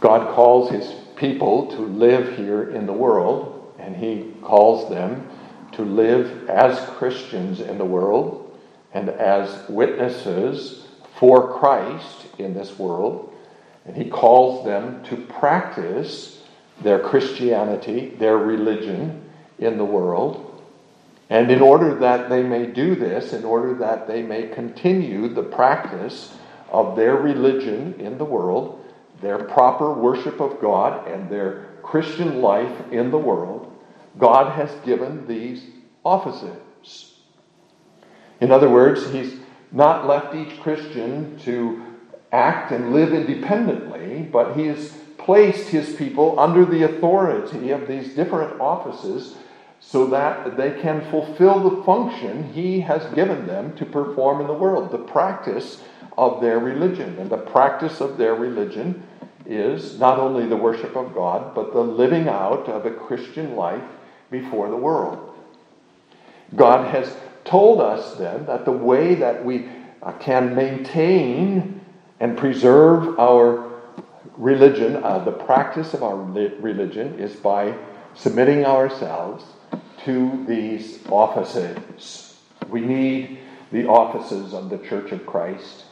God 0.00 0.34
calls 0.34 0.70
his 0.70 0.94
people 1.16 1.66
to 1.72 1.80
live 1.80 2.36
here 2.36 2.70
in 2.70 2.86
the 2.86 2.92
world, 2.92 3.74
and 3.78 3.96
he 3.96 4.32
calls 4.42 4.88
them 4.90 5.28
to 5.72 5.82
live 5.82 6.48
as 6.48 6.78
Christians 6.90 7.60
in 7.60 7.78
the 7.78 7.84
world 7.84 8.56
and 8.92 9.08
as 9.08 9.68
witnesses 9.68 10.86
for 11.18 11.58
Christ 11.58 12.26
in 12.38 12.54
this 12.54 12.78
world. 12.78 13.32
And 13.84 13.96
he 13.96 14.08
calls 14.08 14.64
them 14.64 15.02
to 15.04 15.16
practice 15.16 16.42
their 16.82 17.00
Christianity, 17.00 18.14
their 18.18 18.38
religion 18.38 19.28
in 19.58 19.78
the 19.78 19.84
world. 19.84 20.47
And 21.30 21.50
in 21.50 21.60
order 21.60 21.94
that 21.96 22.30
they 22.30 22.42
may 22.42 22.66
do 22.66 22.94
this, 22.94 23.32
in 23.32 23.44
order 23.44 23.74
that 23.74 24.06
they 24.06 24.22
may 24.22 24.48
continue 24.48 25.28
the 25.28 25.42
practice 25.42 26.34
of 26.70 26.96
their 26.96 27.16
religion 27.16 27.94
in 27.98 28.16
the 28.16 28.24
world, 28.24 28.84
their 29.20 29.38
proper 29.38 29.92
worship 29.92 30.40
of 30.40 30.60
God 30.60 31.06
and 31.06 31.28
their 31.28 31.66
Christian 31.82 32.40
life 32.40 32.92
in 32.92 33.10
the 33.10 33.18
world, 33.18 33.74
God 34.18 34.52
has 34.52 34.70
given 34.84 35.26
these 35.26 35.64
offices. 36.04 37.14
In 38.40 38.50
other 38.50 38.70
words, 38.70 39.10
He's 39.10 39.36
not 39.70 40.06
left 40.06 40.34
each 40.34 40.60
Christian 40.60 41.38
to 41.40 41.84
act 42.32 42.72
and 42.72 42.92
live 42.92 43.12
independently, 43.12 44.22
but 44.22 44.56
He 44.56 44.66
has 44.66 44.92
placed 45.18 45.68
His 45.68 45.94
people 45.94 46.38
under 46.40 46.64
the 46.64 46.84
authority 46.84 47.70
of 47.70 47.86
these 47.86 48.14
different 48.14 48.60
offices 48.60 49.36
so 49.90 50.06
that 50.06 50.58
they 50.58 50.70
can 50.82 51.00
fulfill 51.10 51.70
the 51.70 51.82
function 51.82 52.52
He 52.52 52.80
has 52.80 53.14
given 53.14 53.46
them 53.46 53.74
to 53.76 53.86
perform 53.86 54.42
in 54.42 54.46
the 54.46 54.52
world, 54.52 54.92
the 54.92 54.98
practice 54.98 55.82
of 56.18 56.42
their 56.42 56.58
religion. 56.58 57.18
And 57.18 57.30
the 57.30 57.38
practice 57.38 58.02
of 58.02 58.18
their 58.18 58.34
religion 58.34 59.02
is 59.46 59.98
not 59.98 60.18
only 60.18 60.46
the 60.46 60.56
worship 60.56 60.94
of 60.94 61.14
God, 61.14 61.54
but 61.54 61.72
the 61.72 61.80
living 61.80 62.28
out 62.28 62.68
of 62.68 62.84
a 62.84 62.90
Christian 62.90 63.56
life 63.56 63.82
before 64.30 64.68
the 64.68 64.76
world. 64.76 65.34
God 66.54 66.92
has 66.94 67.16
told 67.44 67.80
us 67.80 68.14
then 68.16 68.44
that 68.44 68.66
the 68.66 68.72
way 68.72 69.14
that 69.14 69.42
we 69.42 69.70
uh, 70.02 70.12
can 70.18 70.54
maintain 70.54 71.80
and 72.20 72.36
preserve 72.36 73.18
our 73.18 73.72
religion, 74.36 74.96
uh, 75.02 75.20
the 75.20 75.32
practice 75.32 75.94
of 75.94 76.02
our 76.02 76.16
religion, 76.16 77.18
is 77.18 77.34
by 77.36 77.74
submitting 78.14 78.66
ourselves 78.66 79.44
to 80.08 80.42
these 80.48 81.06
offices. 81.10 82.38
We 82.70 82.80
need 82.80 83.40
the 83.70 83.86
offices 83.86 84.54
of 84.54 84.70
the 84.70 84.78
Church 84.78 85.12
of 85.12 85.26
Christ 85.26 85.84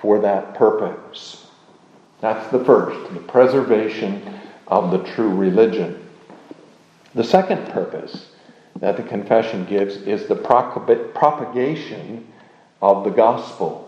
for 0.00 0.20
that 0.20 0.54
purpose. 0.54 1.46
That's 2.22 2.50
the 2.50 2.64
first, 2.64 3.12
the 3.12 3.20
preservation 3.20 4.40
of 4.68 4.90
the 4.90 5.04
true 5.12 5.34
religion. 5.34 6.02
The 7.14 7.24
second 7.24 7.68
purpose 7.68 8.30
that 8.80 8.96
the 8.96 9.02
confession 9.02 9.66
gives 9.66 9.96
is 9.96 10.28
the 10.28 10.36
propagation 11.14 12.26
of 12.80 13.04
the 13.04 13.10
gospel. 13.10 13.84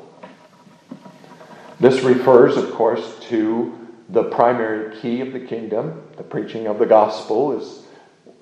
This 1.80 2.02
refers, 2.02 2.58
of 2.58 2.72
course, 2.72 3.18
to 3.30 3.88
the 4.10 4.24
primary 4.24 4.94
key 5.00 5.22
of 5.22 5.32
the 5.32 5.40
kingdom. 5.40 6.02
The 6.18 6.22
preaching 6.22 6.66
of 6.66 6.78
the 6.78 6.84
gospel 6.84 7.58
is 7.58 7.86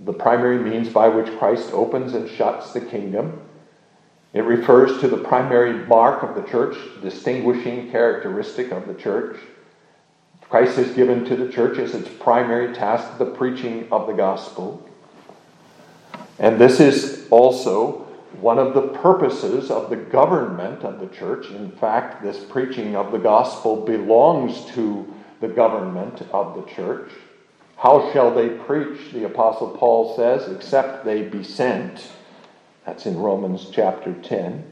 the 0.01 0.13
primary 0.13 0.59
means 0.59 0.89
by 0.89 1.09
which 1.09 1.39
Christ 1.39 1.71
opens 1.73 2.15
and 2.15 2.29
shuts 2.29 2.73
the 2.73 2.81
kingdom. 2.81 3.41
It 4.33 4.43
refers 4.43 5.01
to 5.01 5.09
the 5.09 5.17
primary 5.17 5.87
mark 5.87 6.23
of 6.23 6.35
the 6.35 6.49
church, 6.49 6.77
distinguishing 7.03 7.91
characteristic 7.91 8.71
of 8.71 8.87
the 8.87 8.95
church. 8.95 9.39
Christ 10.43 10.77
has 10.77 10.93
given 10.93 11.25
to 11.27 11.37
the 11.37 11.51
church 11.51 11.79
as 11.79 11.95
its 11.95 12.09
primary 12.09 12.75
task 12.75 13.19
the 13.19 13.27
preaching 13.27 13.89
of 13.91 14.07
the 14.07 14.13
gospel. 14.13 14.89
And 16.39 16.61
this 16.61 16.81
is 16.81 17.27
also 17.31 18.07
one 18.41 18.59
of 18.59 18.75
the 18.75 18.89
purposes 18.89 19.71
of 19.71 19.91
the 19.91 19.97
government 19.97 20.85
of 20.85 21.01
the 21.01 21.09
church. 21.09 21.51
In 21.51 21.73
fact, 21.73 22.23
this 22.23 22.45
preaching 22.45 22.95
of 22.95 23.11
the 23.11 23.19
gospel 23.19 23.85
belongs 23.85 24.65
to 24.75 25.13
the 25.41 25.49
government 25.49 26.23
of 26.33 26.55
the 26.55 26.71
church. 26.73 27.11
How 27.79 28.13
shall 28.13 28.35
they 28.35 28.49
preach, 28.49 29.13
the 29.13 29.25
Apostle 29.25 29.71
Paul 29.71 30.17
says, 30.17 30.51
except 30.51 31.05
they 31.05 31.23
be 31.23 31.45
sent? 31.45 32.09
That's 32.85 33.07
in 33.07 33.17
Romans 33.17 33.69
chapter 33.71 34.15
10. 34.15 34.65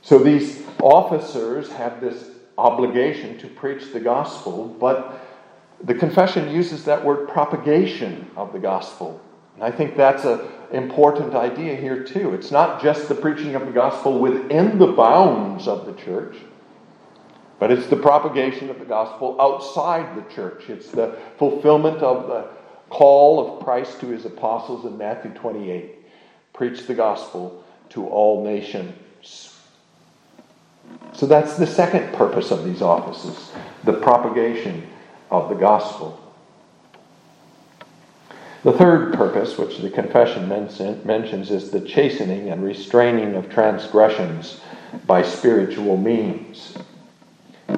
So 0.00 0.18
these 0.18 0.62
officers 0.82 1.70
have 1.72 2.00
this 2.00 2.30
obligation 2.56 3.36
to 3.38 3.46
preach 3.46 3.92
the 3.92 4.00
gospel, 4.00 4.74
but 4.80 5.20
the 5.84 5.94
confession 5.94 6.50
uses 6.50 6.84
that 6.86 7.04
word 7.04 7.28
propagation 7.28 8.30
of 8.36 8.54
the 8.54 8.58
gospel. 8.58 9.20
And 9.54 9.62
I 9.62 9.70
think 9.70 9.96
that's 9.96 10.24
an 10.24 10.40
important 10.72 11.34
idea 11.34 11.76
here, 11.76 12.04
too. 12.04 12.32
It's 12.32 12.50
not 12.50 12.82
just 12.82 13.08
the 13.08 13.14
preaching 13.14 13.54
of 13.54 13.66
the 13.66 13.72
gospel 13.72 14.18
within 14.18 14.78
the 14.78 14.92
bounds 14.92 15.68
of 15.68 15.84
the 15.84 15.92
church, 15.92 16.36
but 17.60 17.70
it's 17.70 17.86
the 17.86 17.96
propagation 17.96 18.70
of 18.70 18.80
the 18.80 18.86
gospel 18.86 19.36
outside 19.38 20.16
the 20.16 20.34
church. 20.34 20.68
It's 20.68 20.90
the 20.90 21.16
fulfillment 21.38 21.98
of 21.98 22.26
the 22.26 22.48
call 22.88 23.58
of 23.58 23.62
Christ 23.62 24.00
to 24.00 24.08
his 24.08 24.24
apostles 24.24 24.84
in 24.84 24.98
Matthew 24.98 25.32
28 25.34 25.96
preach 26.52 26.86
the 26.86 26.94
gospel 26.94 27.64
to 27.90 28.06
all 28.08 28.42
nations. 28.42 29.56
So 31.12 31.26
that's 31.26 31.56
the 31.56 31.66
second 31.66 32.12
purpose 32.14 32.50
of 32.50 32.64
these 32.64 32.82
offices 32.82 33.52
the 33.84 33.92
propagation 33.92 34.86
of 35.30 35.48
the 35.48 35.54
gospel. 35.54 36.18
The 38.62 38.72
third 38.72 39.14
purpose, 39.14 39.56
which 39.56 39.78
the 39.78 39.88
confession 39.88 40.48
mentions, 40.48 41.50
is 41.50 41.70
the 41.70 41.80
chastening 41.80 42.50
and 42.50 42.62
restraining 42.62 43.36
of 43.36 43.48
transgressions 43.48 44.60
by 45.06 45.22
spiritual 45.22 45.96
means. 45.96 46.76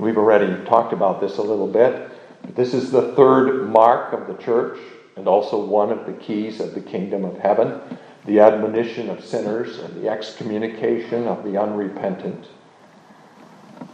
We've 0.03 0.19
already 0.19 0.65
talked 0.65 0.93
about 0.93 1.21
this 1.21 1.39
a 1.39 1.43
little 1.43 1.69
bit. 1.69 2.11
This 2.57 2.75
is 2.75 2.91
the 2.91 3.13
third 3.13 3.69
mark 3.71 4.13
of 4.13 4.27
the 4.27 4.35
church 4.43 4.81
and 5.15 5.29
also 5.29 5.65
one 5.65 5.93
of 5.93 6.07
the 6.07 6.13
keys 6.15 6.59
of 6.59 6.75
the 6.75 6.81
kingdom 6.81 7.25
of 7.25 7.39
heaven 7.39 7.81
the 8.25 8.41
admonition 8.41 9.09
of 9.11 9.25
sinners 9.25 9.79
and 9.79 10.03
the 10.03 10.09
excommunication 10.09 11.29
of 11.29 11.45
the 11.45 11.57
unrepentant. 11.57 12.49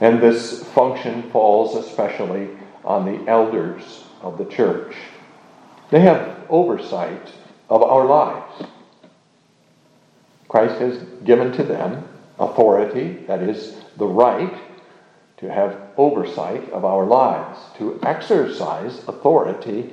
And 0.00 0.18
this 0.22 0.64
function 0.68 1.30
falls 1.30 1.76
especially 1.76 2.48
on 2.84 3.04
the 3.04 3.30
elders 3.30 4.04
of 4.22 4.38
the 4.38 4.46
church. 4.46 4.96
They 5.90 6.00
have 6.00 6.46
oversight 6.48 7.32
of 7.68 7.82
our 7.82 8.06
lives. 8.06 8.64
Christ 10.48 10.80
has 10.80 10.98
given 11.24 11.52
to 11.52 11.62
them 11.62 12.08
authority, 12.38 13.24
that 13.26 13.42
is, 13.42 13.76
the 13.98 14.06
right 14.06 14.67
to 15.38 15.50
have 15.50 15.80
oversight 15.96 16.68
of 16.70 16.84
our 16.84 17.04
lives, 17.04 17.58
to 17.78 17.98
exercise 18.02 18.98
authority 19.06 19.92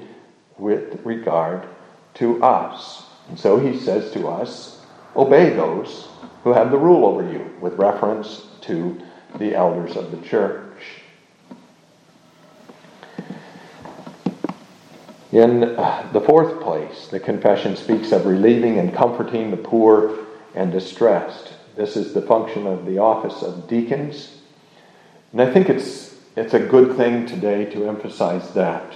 with 0.58 1.00
regard 1.06 1.68
to 2.16 2.44
us. 2.44 3.06
And 3.30 3.40
so 3.40 3.60
he 3.60 3.78
says 3.80 4.12
to 4.14 4.28
us, 4.28 4.82
obey 5.16 5.52
those 5.52 6.08
who 6.44 6.54
have 6.54 6.72
the 6.72 6.78
rule 6.78 7.06
over 7.06 7.32
you, 7.32 7.52
with 7.60 7.74
reference 7.74 8.48
to 8.62 9.00
the 9.38 9.56
elders 9.56 9.96
of 9.96 10.12
the 10.12 10.28
church. 10.28 10.62
In 15.32 15.64
uh, 15.64 16.10
the 16.14 16.22
fourth 16.22 16.62
place, 16.62 17.08
the 17.08 17.20
confession 17.20 17.76
speaks 17.76 18.12
of 18.12 18.26
relieving 18.26 18.80
and 18.80 18.94
comforting 18.94 19.52
the 19.52 19.58
poor 19.58 20.18
and 20.54 20.72
distressed. 20.72 21.54
This 21.76 21.98
is 21.98 22.14
the 22.14 22.22
function 22.22 22.66
of 22.66 22.86
the 22.86 23.00
office 23.00 23.42
of 23.42 23.68
deacons. 23.68 24.35
And 25.36 25.42
I 25.42 25.52
think 25.52 25.68
it's, 25.68 26.16
it's 26.38 26.54
a 26.54 26.60
good 26.62 26.96
thing 26.96 27.26
today 27.26 27.66
to 27.66 27.90
emphasize 27.90 28.54
that. 28.54 28.96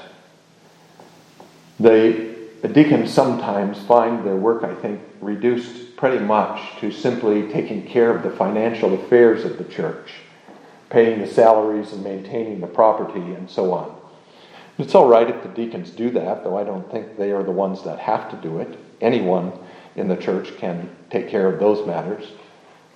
The 1.78 2.34
deacons 2.71 3.12
sometimes 3.12 3.78
find 3.84 4.25
their 4.25 4.38
work, 4.38 4.63
I 4.63 4.73
think, 4.73 5.02
reduced 5.19 5.97
pretty 5.97 6.23
much 6.23 6.80
to 6.80 6.93
simply 6.93 7.52
taking 7.52 7.86
care 7.86 8.15
of 8.15 8.23
the 8.23 8.30
financial 8.30 8.93
affairs 8.93 9.43
of 9.43 9.58
the 9.58 9.65
church, 9.65 10.13
paying 10.89 11.19
the 11.19 11.28
salaries 11.28 11.91
and 11.91 12.06
maintaining 12.06 12.62
the 12.62 12.67
property 12.67 13.19
and 13.19 13.52
so 13.52 13.73
on. 13.73 13.93
It's 14.78 14.95
all 14.95 15.10
right 15.10 15.30
if 15.30 15.43
the 15.43 15.49
deacons 15.49 15.89
do 15.89 16.10
that, 16.12 16.45
though 16.45 16.58
I 16.58 16.63
don't 16.63 16.89
think 16.89 17.17
they 17.17 17.32
are 17.34 17.43
the 17.43 17.52
ones 17.52 17.84
that 17.84 17.99
have 17.99 18.32
to 18.32 18.38
do 18.38 18.60
it. 18.60 18.80
Anyone 19.02 19.52
in 19.97 20.08
the 20.08 20.15
church 20.15 20.56
can 20.56 20.90
take 21.10 21.27
care 21.27 21.52
of 21.52 21.60
those 21.60 21.85
matters. 21.85 22.27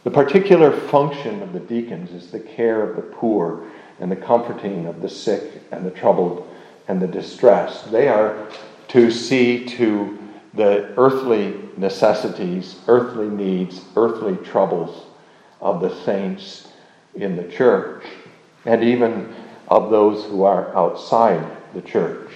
The 0.04 0.12
particular 0.12 0.72
function 0.72 1.42
of 1.42 1.54
the 1.54 1.60
deacons 1.62 2.12
is 2.12 2.32
the 2.32 2.40
care 2.40 2.82
of 2.82 2.96
the 2.98 3.02
poor 3.02 3.64
and 4.00 4.12
the 4.12 4.18
comforting 4.18 4.86
of 4.86 5.02
the 5.02 5.10
sick 5.10 5.62
and 5.72 5.86
the 5.86 5.92
troubled 5.92 6.50
and 6.88 7.02
the 7.02 7.08
distressed. 7.08 7.90
They 7.92 8.10
are 8.10 8.50
to 8.90 9.10
see 9.10 9.66
to 9.66 10.20
the 10.54 10.94
earthly 10.98 11.56
necessities, 11.78 12.76
earthly 12.88 13.30
needs, 13.30 13.82
earthly 13.96 14.36
troubles 14.46 15.06
of 15.62 15.80
the 15.80 15.96
saints 16.04 16.68
in 17.16 17.38
the 17.38 17.48
church, 17.50 18.04
and 18.66 18.84
even 18.84 19.34
of 19.70 19.90
those 19.90 20.26
who 20.26 20.44
are 20.44 20.76
outside 20.76 21.46
the 21.74 21.82
church. 21.82 22.30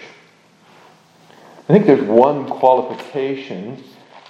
I 1.68 1.74
think 1.74 1.86
there's 1.86 2.08
one 2.08 2.48
qualification 2.48 3.84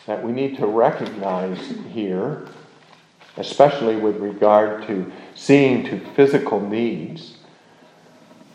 that 0.08 0.24
we 0.24 0.32
need 0.32 0.58
to 0.58 0.66
recognize 0.66 1.60
here, 1.92 2.48
especially 3.38 3.96
with 3.96 4.18
regard 4.18 4.86
to 4.88 5.12
seeing 5.36 5.84
to 5.86 6.00
physical 6.16 6.60
needs. 6.60 7.38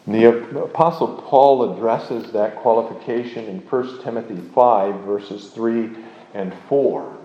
The 0.06 0.60
Apostle 0.64 1.22
Paul 1.28 1.72
addresses 1.72 2.32
that 2.32 2.56
qualification 2.56 3.44
in 3.46 3.60
1 3.60 4.02
Timothy 4.02 4.40
5, 4.54 5.00
verses 5.04 5.50
3 5.50 5.90
and 6.34 6.52
4. 6.68 7.18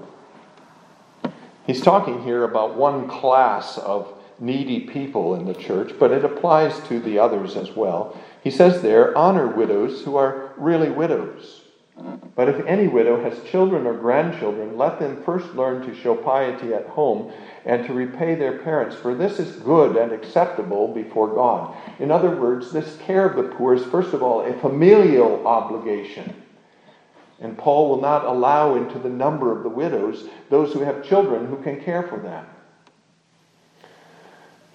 He's 1.65 1.81
talking 1.81 2.23
here 2.23 2.43
about 2.43 2.75
one 2.75 3.09
class 3.09 3.77
of 3.79 4.13
needy 4.39 4.81
people 4.81 5.35
in 5.35 5.45
the 5.45 5.53
church, 5.53 5.93
but 5.99 6.11
it 6.11 6.23
applies 6.23 6.79
to 6.87 6.99
the 6.99 7.17
others 7.17 7.57
as 7.57 7.75
well. 7.75 8.15
He 8.43 8.51
says 8.51 8.81
there, 8.81 9.17
honor 9.17 9.47
widows 9.47 10.03
who 10.03 10.15
are 10.15 10.53
really 10.57 10.89
widows. 10.89 11.56
But 12.35 12.49
if 12.49 12.65
any 12.67 12.87
widow 12.87 13.21
has 13.23 13.49
children 13.49 13.87
or 13.87 13.93
grandchildren, 13.93 14.77
let 14.77 14.99
them 14.99 15.23
first 15.23 15.55
learn 15.55 15.85
to 15.87 15.95
show 15.95 16.15
piety 16.15 16.73
at 16.73 16.85
home 16.87 17.31
and 17.65 17.85
to 17.87 17.93
repay 17.93 18.35
their 18.35 18.59
parents, 18.59 18.95
for 18.95 19.15
this 19.15 19.39
is 19.39 19.55
good 19.57 19.95
and 19.95 20.11
acceptable 20.11 20.87
before 20.93 21.33
God. 21.33 21.75
In 21.99 22.11
other 22.11 22.29
words, 22.29 22.71
this 22.71 22.97
care 22.97 23.27
of 23.27 23.35
the 23.35 23.55
poor 23.55 23.73
is, 23.73 23.83
first 23.85 24.13
of 24.13 24.21
all, 24.21 24.41
a 24.41 24.53
familial 24.59 25.47
obligation. 25.47 26.43
And 27.39 27.57
Paul 27.57 27.89
will 27.89 28.01
not 28.01 28.25
allow 28.25 28.75
into 28.75 28.99
the 28.99 29.09
number 29.09 29.55
of 29.55 29.63
the 29.63 29.69
widows 29.69 30.27
those 30.49 30.73
who 30.73 30.81
have 30.81 31.07
children 31.07 31.47
who 31.47 31.57
can 31.61 31.81
care 31.81 32.03
for 32.03 32.19
them. 32.19 32.45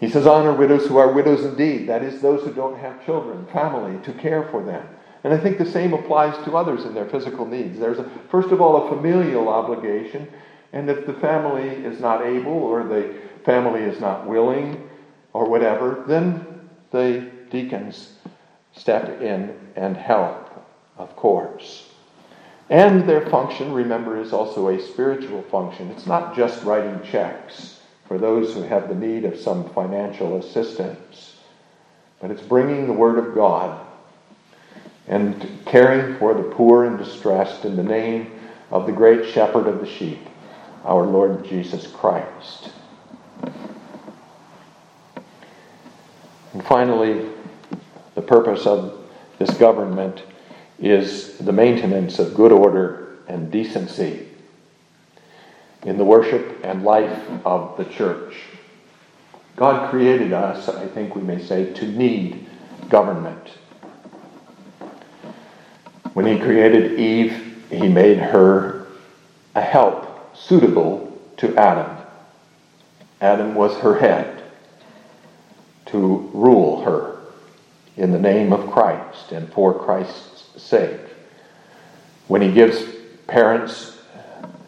He 0.01 0.11
says, 0.11 0.27
Honor 0.27 0.53
widows 0.53 0.87
who 0.87 0.97
are 0.97 1.13
widows 1.13 1.45
indeed, 1.45 1.89
that 1.89 2.03
is, 2.03 2.21
those 2.21 2.43
who 2.43 2.53
don't 2.53 2.79
have 2.79 3.05
children, 3.05 3.47
family, 3.47 4.03
to 4.03 4.13
care 4.13 4.49
for 4.49 4.65
them. 4.65 4.85
And 5.25 5.33
I 5.33 5.39
think 5.39 5.59
the 5.59 5.67
same 5.67 5.93
applies 5.93 6.37
to 6.45 6.57
others 6.57 6.85
in 6.85 6.95
their 6.95 7.09
physical 7.09 7.47
needs. 7.47 7.79
There's, 7.79 7.99
a, 7.99 8.11
first 8.29 8.51
of 8.51 8.61
all, 8.61 8.87
a 8.87 8.89
familial 8.89 9.49
obligation, 9.49 10.29
and 10.73 10.91
if 10.91 11.07
the 11.07 11.15
family 11.15 11.69
is 11.69 12.01
not 12.01 12.25
able 12.27 12.53
or 12.53 12.83
the 12.83 13.15
family 13.45 13.83
is 13.83 14.01
not 14.01 14.27
willing 14.27 14.89
or 15.33 15.49
whatever, 15.49 16.05
then 16.09 16.69
the 16.91 17.31
deacons 17.51 18.15
step 18.75 19.21
in 19.21 19.57
and 19.77 19.97
help, 19.97 20.67
of 20.99 21.15
course. 21.15 21.89
And 22.69 23.09
their 23.09 23.27
function, 23.27 23.73
remember, 23.73 24.21
is 24.21 24.33
also 24.33 24.69
a 24.69 24.81
spiritual 24.81 25.43
function. 25.43 25.91
It's 25.91 26.07
not 26.07 26.35
just 26.35 26.65
writing 26.65 27.01
checks 27.05 27.81
for 28.07 28.19
those 28.19 28.55
who 28.55 28.63
have 28.63 28.89
the 28.89 28.95
need 28.95 29.25
of 29.25 29.39
some 29.39 29.69
financial 29.71 30.37
assistance, 30.39 31.37
but 32.21 32.31
it's 32.31 32.43
bringing 32.43 32.87
the 32.87 32.93
Word 32.93 33.19
of 33.19 33.35
God 33.35 33.87
and 35.13 35.63
caring 35.67 36.17
for 36.17 36.33
the 36.33 36.43
poor 36.43 36.87
and 36.87 36.97
distressed 36.97 37.67
in 37.67 37.77
the 37.77 37.83
name 37.83 38.31
of 38.71 38.87
the 38.87 38.93
great 38.93 39.31
shepherd 39.31 39.67
of 39.67 39.79
the 39.79 39.87
sheep, 39.87 40.27
our 40.87 41.05
Lord 41.05 41.45
Jesus 41.45 41.87
Christ. 41.87 42.71
And 46.55 46.65
finally, 46.65 47.29
the 48.15 48.23
purpose 48.23 48.65
of 48.65 49.07
this 49.39 49.51
government 49.59 50.23
is 50.79 51.37
the 51.37 51.53
maintenance 51.53 52.19
of 52.19 52.33
good 52.33 52.51
order 52.51 53.19
and 53.29 53.51
decency 53.51 54.29
in 55.83 55.99
the 55.99 56.05
worship 56.05 56.59
and 56.65 56.85
life 56.85 57.29
of 57.45 57.77
the 57.77 57.85
church. 57.85 58.35
God 59.57 59.91
created 59.91 60.33
us, 60.33 60.71
I 60.71 60.87
think 60.87 61.15
we 61.15 61.21
may 61.21 61.39
say, 61.39 61.71
to 61.75 61.87
need 61.87 62.47
government. 62.89 63.59
When 66.15 66.27
he 66.27 66.39
created 66.39 66.99
Eve, 66.99 67.67
he 67.71 67.89
made 67.89 68.19
her 68.19 68.87
a 69.55 69.61
help 69.61 70.37
suitable 70.37 71.19
to 71.39 71.57
Adam. 71.57 71.97
Adam 73.21 73.55
was 73.55 73.77
her 73.79 73.99
head 73.99 74.43
to 75.87 76.31
rule 76.35 76.83
her 76.85 77.19
in 77.97 78.13
the 78.13 78.19
name 78.19 78.53
of 78.53 78.71
Christ 78.71 79.33
and 79.33 79.51
for 79.53 79.73
Christ's 79.73 80.63
sake. 80.63 81.01
When 82.29 82.43
he 82.43 82.53
gives 82.53 82.83
parents 83.27 83.99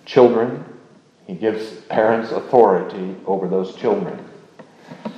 children, 0.06 0.64
he 1.26 1.34
gives 1.34 1.72
parents 1.82 2.30
authority 2.30 3.16
over 3.26 3.48
those 3.48 3.74
children. 3.74 4.22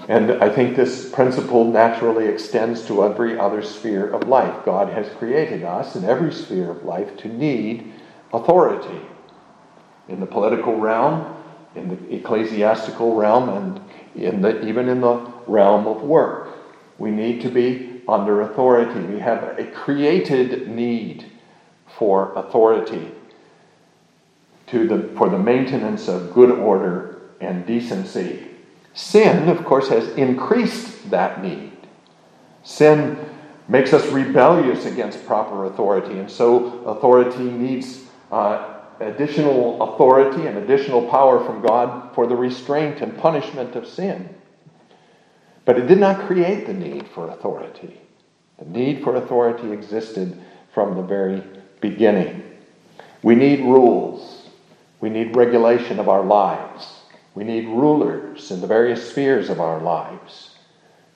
And 0.09 0.33
I 0.43 0.49
think 0.49 0.77
this 0.77 1.11
principle 1.11 1.65
naturally 1.65 2.27
extends 2.29 2.87
to 2.87 3.05
every 3.05 3.39
other 3.39 3.61
sphere 3.61 4.09
of 4.09 4.29
life. 4.29 4.65
God 4.65 4.93
has 4.93 5.09
created 5.19 5.65
us 5.65 5.97
in 5.97 6.05
every 6.05 6.33
sphere 6.33 6.71
of 6.71 6.85
life 6.85 7.17
to 7.19 7.29
need 7.29 7.93
authority 8.33 9.01
in 10.09 10.21
the 10.21 10.27
political 10.27 10.79
realm, 10.79 11.35
in 11.75 11.89
the 11.89 12.15
ecclesiastical 12.15 13.17
realm, 13.17 13.49
and 13.49 13.81
in 14.15 14.43
the, 14.43 14.65
even 14.65 14.89
in 14.89 15.01
the 15.01 15.29
realm 15.49 15.89
of 15.89 16.03
work. 16.03 16.51
We 16.99 17.11
need 17.11 17.43
to 17.43 17.49
be 17.49 18.03
under 18.09 18.43
authority. 18.43 19.01
We 19.01 19.19
have 19.19 19.59
a 19.59 19.65
created 19.73 20.69
need 20.69 21.27
for 21.99 22.33
authority 22.35 23.11
to 24.69 24.87
the, 24.87 25.17
for 25.17 25.29
the 25.29 25.39
maintenance 25.39 26.07
of 26.07 26.33
good 26.33 26.53
order 26.53 27.23
and 27.41 27.67
decency 27.67 28.46
Sin, 28.97 29.51
of 29.51 29.63
course, 29.63 29.91
has 29.91 30.09
increased 30.17 31.11
that 31.11 31.43
need. 31.43 31.77
Sin 32.65 33.19
makes 33.69 33.93
us 33.93 34.07
rebellious 34.07 34.87
against 34.87 35.27
proper 35.27 35.67
authority, 35.67 36.19
and 36.19 36.31
so 36.31 36.83
authority 36.85 37.45
needs 37.45 38.07
uh, 38.33 38.79
additional 39.01 39.83
authority 39.83 40.47
and 40.47 40.57
additional 40.57 41.07
power 41.11 41.45
from 41.45 41.61
God 41.61 42.15
for 42.15 42.27
the 42.27 42.35
restraint 42.35 43.03
and 43.03 43.19
punishment 43.19 43.77
of 43.77 43.87
sin. 43.87 44.35
But 45.67 45.79
it 45.79 45.89
did 45.89 46.01
not 46.01 46.27
create 46.27 46.67
the 46.67 46.73
need 46.73 47.07
for 47.09 47.29
authority. 47.29 48.01
The 48.59 48.65
need 48.65 49.05
for 49.05 49.17
authority 49.17 49.73
existed 49.73 50.41
from 50.73 50.97
the 50.97 51.03
very 51.03 51.43
beginning. 51.83 52.43
We 53.23 53.35
need 53.35 53.61
rules, 53.61 54.49
we 55.01 55.11
need 55.11 55.37
regulation 55.37 55.99
of 55.99 56.09
our 56.09 56.25
lives. 56.25 56.96
We 57.37 57.45
need 57.45 57.69
rulers 57.69 58.51
in 58.51 58.63
the 58.63 58.67
various 58.67 59.11
spheres 59.11 59.51
of 59.51 59.61
our 59.61 59.79
lives 59.79 60.57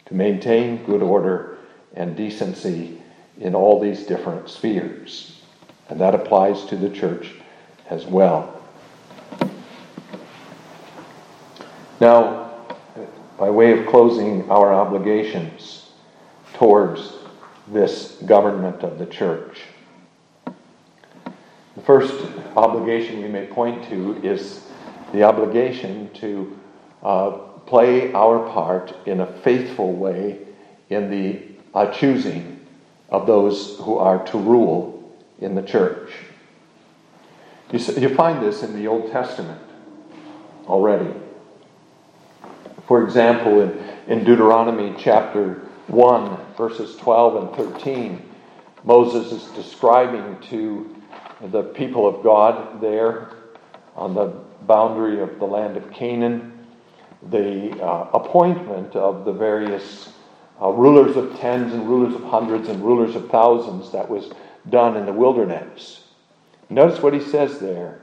to 0.05 0.15
maintain 0.15 0.85
good 0.85 1.03
order 1.03 1.57
and 1.95 2.15
decency 2.15 3.01
in 3.41 3.55
all 3.55 3.81
these 3.81 4.05
different 4.05 4.51
spheres. 4.51 5.41
And 5.89 5.99
that 5.99 6.15
applies 6.15 6.67
to 6.67 6.77
the 6.77 6.91
church 6.91 7.33
as 7.89 8.05
well. 8.05 8.63
Now, 12.03 12.51
by 13.39 13.49
way 13.49 13.73
of 13.73 13.87
closing 13.87 14.49
our 14.51 14.75
obligations 14.75 15.91
towards 16.53 17.15
this 17.69 18.19
government 18.27 18.83
of 18.83 18.99
the 18.99 19.07
church, 19.07 19.63
the 20.45 21.83
first 21.83 22.15
obligation 22.59 23.23
we 23.23 23.29
may 23.29 23.47
point 23.47 23.89
to 23.89 24.21
is 24.23 24.70
the 25.13 25.23
obligation 25.23 26.11
to 26.15 26.59
uh, 27.03 27.31
play 27.67 28.13
our 28.13 28.49
part 28.51 28.95
in 29.07 29.21
a 29.21 29.27
faithful 29.27 29.93
way 29.93 30.39
in 30.89 31.11
the 31.11 31.41
uh, 31.75 31.87
choosing 31.93 32.61
of 33.09 33.27
those 33.27 33.79
who 33.79 33.97
are 33.97 34.25
to 34.27 34.39
rule 34.39 35.17
in 35.41 35.55
the 35.55 35.63
church. 35.63 36.13
You, 37.73 37.79
you 37.95 38.15
find 38.15 38.43
this 38.43 38.63
in 38.63 38.75
the 38.75 38.87
Old 38.89 39.11
Testament 39.13 39.63
already. 40.67 41.13
For 42.87 43.05
example, 43.05 43.61
in, 43.61 43.79
in 44.09 44.25
Deuteronomy 44.25 44.95
chapter 44.99 45.63
1, 45.87 46.39
verses 46.57 46.97
12 46.97 47.57
and 47.57 47.73
13, 47.75 48.23
Moses 48.85 49.33
is 49.33 49.45
describing 49.53 50.39
to 50.49 50.97
the 51.41 51.63
people 51.63 52.07
of 52.07 52.23
God 52.23 52.81
there 52.81 53.31
on 53.95 54.15
the 54.15 54.50
boundary 54.67 55.21
of 55.21 55.39
the 55.39 55.45
land 55.45 55.77
of 55.77 55.91
Canaan, 55.91 56.67
the 57.31 57.71
uh, 57.83 58.11
appointment 58.15 58.97
of 58.97 59.25
the 59.25 59.33
various 59.33 60.13
uh, 60.61 60.69
rulers 60.69 61.17
of 61.17 61.39
tens 61.39 61.73
and 61.73 61.89
rulers 61.89 62.15
of 62.15 62.23
hundreds 62.25 62.69
and 62.69 62.83
rulers 62.83 63.15
of 63.15 63.31
thousands 63.31 63.93
that 63.93 64.09
was 64.09 64.33
done 64.69 64.97
in 64.97 65.07
the 65.07 65.13
wilderness. 65.13 66.05
Notice 66.69 67.03
what 67.03 67.15
he 67.15 67.21
says 67.21 67.59
there. 67.59 68.01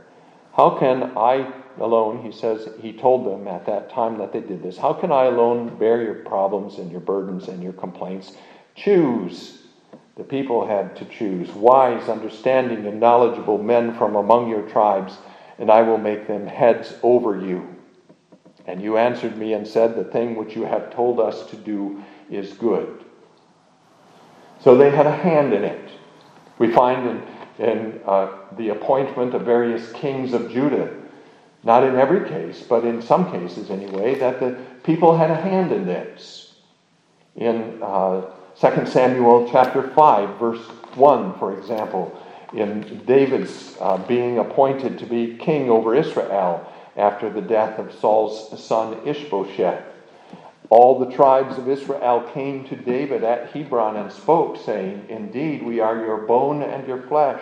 How 0.56 0.72
can 0.72 1.18
I 1.18 1.54
alone, 1.80 2.24
he 2.24 2.32
says, 2.32 2.68
he 2.80 2.92
told 2.92 3.26
them 3.26 3.48
at 3.48 3.66
that 3.68 3.92
time 3.92 4.18
that 4.18 4.34
they 4.34 4.42
did 4.42 4.64
this, 4.64 4.78
how 4.78 4.94
can 4.94 5.12
I 5.12 5.26
alone 5.26 5.78
bear 5.78 6.02
your 6.02 6.16
problems 6.16 6.80
and 6.80 6.92
your 6.92 7.00
burdens 7.00 7.48
and 7.48 7.62
your 7.62 7.74
complaints? 7.74 8.34
Choose. 8.76 9.60
The 10.16 10.24
people 10.24 10.66
had 10.66 10.96
to 10.98 11.06
choose 11.06 11.50
wise, 11.52 12.10
understanding, 12.10 12.88
and 12.88 13.00
knowledgeable 13.00 13.60
men 13.60 13.96
from 13.96 14.16
among 14.16 14.50
your 14.50 14.64
tribes 14.64 15.18
and 15.60 15.72
I 15.72 15.82
will 15.82 15.98
make 15.98 16.28
them 16.28 16.46
heads 16.46 16.94
over 17.04 17.40
you. 17.40 17.76
And 18.66 18.82
you 18.82 18.98
answered 18.98 19.38
me 19.38 19.54
and 19.54 19.66
said, 19.68 19.96
The 19.96 20.04
thing 20.04 20.36
which 20.36 20.56
you 20.56 20.64
have 20.64 20.94
told 20.94 21.20
us 21.20 21.46
to 21.48 21.56
do 21.56 22.04
is 22.30 22.54
good. 22.54 23.04
So 24.62 24.76
they 24.76 24.92
had 24.92 25.08
a 25.08 25.16
hand 25.16 25.54
in 25.54 25.64
it. 25.64 25.90
We 26.60 26.72
find 26.74 27.08
in, 27.08 27.66
in 27.66 28.02
uh, 28.06 28.30
the 28.58 28.70
appointment 28.70 29.34
of 29.34 29.44
various 29.44 29.92
kings 29.94 30.34
of 30.34 30.52
Judah, 30.52 30.94
not 31.64 31.84
in 31.84 31.96
every 31.96 32.28
case, 32.28 32.64
but 32.68 32.84
in 32.84 33.02
some 33.02 33.32
cases 33.32 33.70
anyway, 33.70 34.16
that 34.16 34.40
the 34.40 34.58
people 34.84 35.16
had 35.18 35.32
a 35.32 35.36
hand 35.36 35.72
in 35.72 35.86
this. 35.86 36.56
In 37.36 37.80
uh, 37.82 38.22
2 38.60 38.86
Samuel 38.88 39.48
chapter 39.52 39.84
5, 39.84 40.40
verse 40.40 40.66
1, 40.96 41.38
for 41.38 41.58
example, 41.58 42.20
in 42.54 43.04
David's 43.06 43.76
uh, 43.80 43.98
being 44.08 44.40
appointed 44.40 45.00
to 45.00 45.06
be 45.06 45.38
king 45.38 45.70
over 45.70 45.96
Israel 45.96 46.72
after 46.96 47.30
the 47.30 47.42
death 47.42 47.80
of 47.80 47.94
Saul's 47.94 48.64
son 48.64 49.06
Ishbosheth. 49.06 49.84
All 50.70 51.00
the 51.00 51.12
tribes 51.16 51.58
of 51.58 51.70
Israel 51.70 52.30
came 52.34 52.66
to 52.66 52.76
David 52.76 53.24
at 53.24 53.52
Hebron 53.52 53.96
and 53.96 54.12
spoke, 54.12 54.58
saying, 54.58 55.06
Indeed, 55.08 55.64
we 55.64 55.80
are 55.80 55.98
your 55.98 56.18
bone 56.26 56.62
and 56.62 56.86
your 56.88 57.02
flesh. 57.04 57.42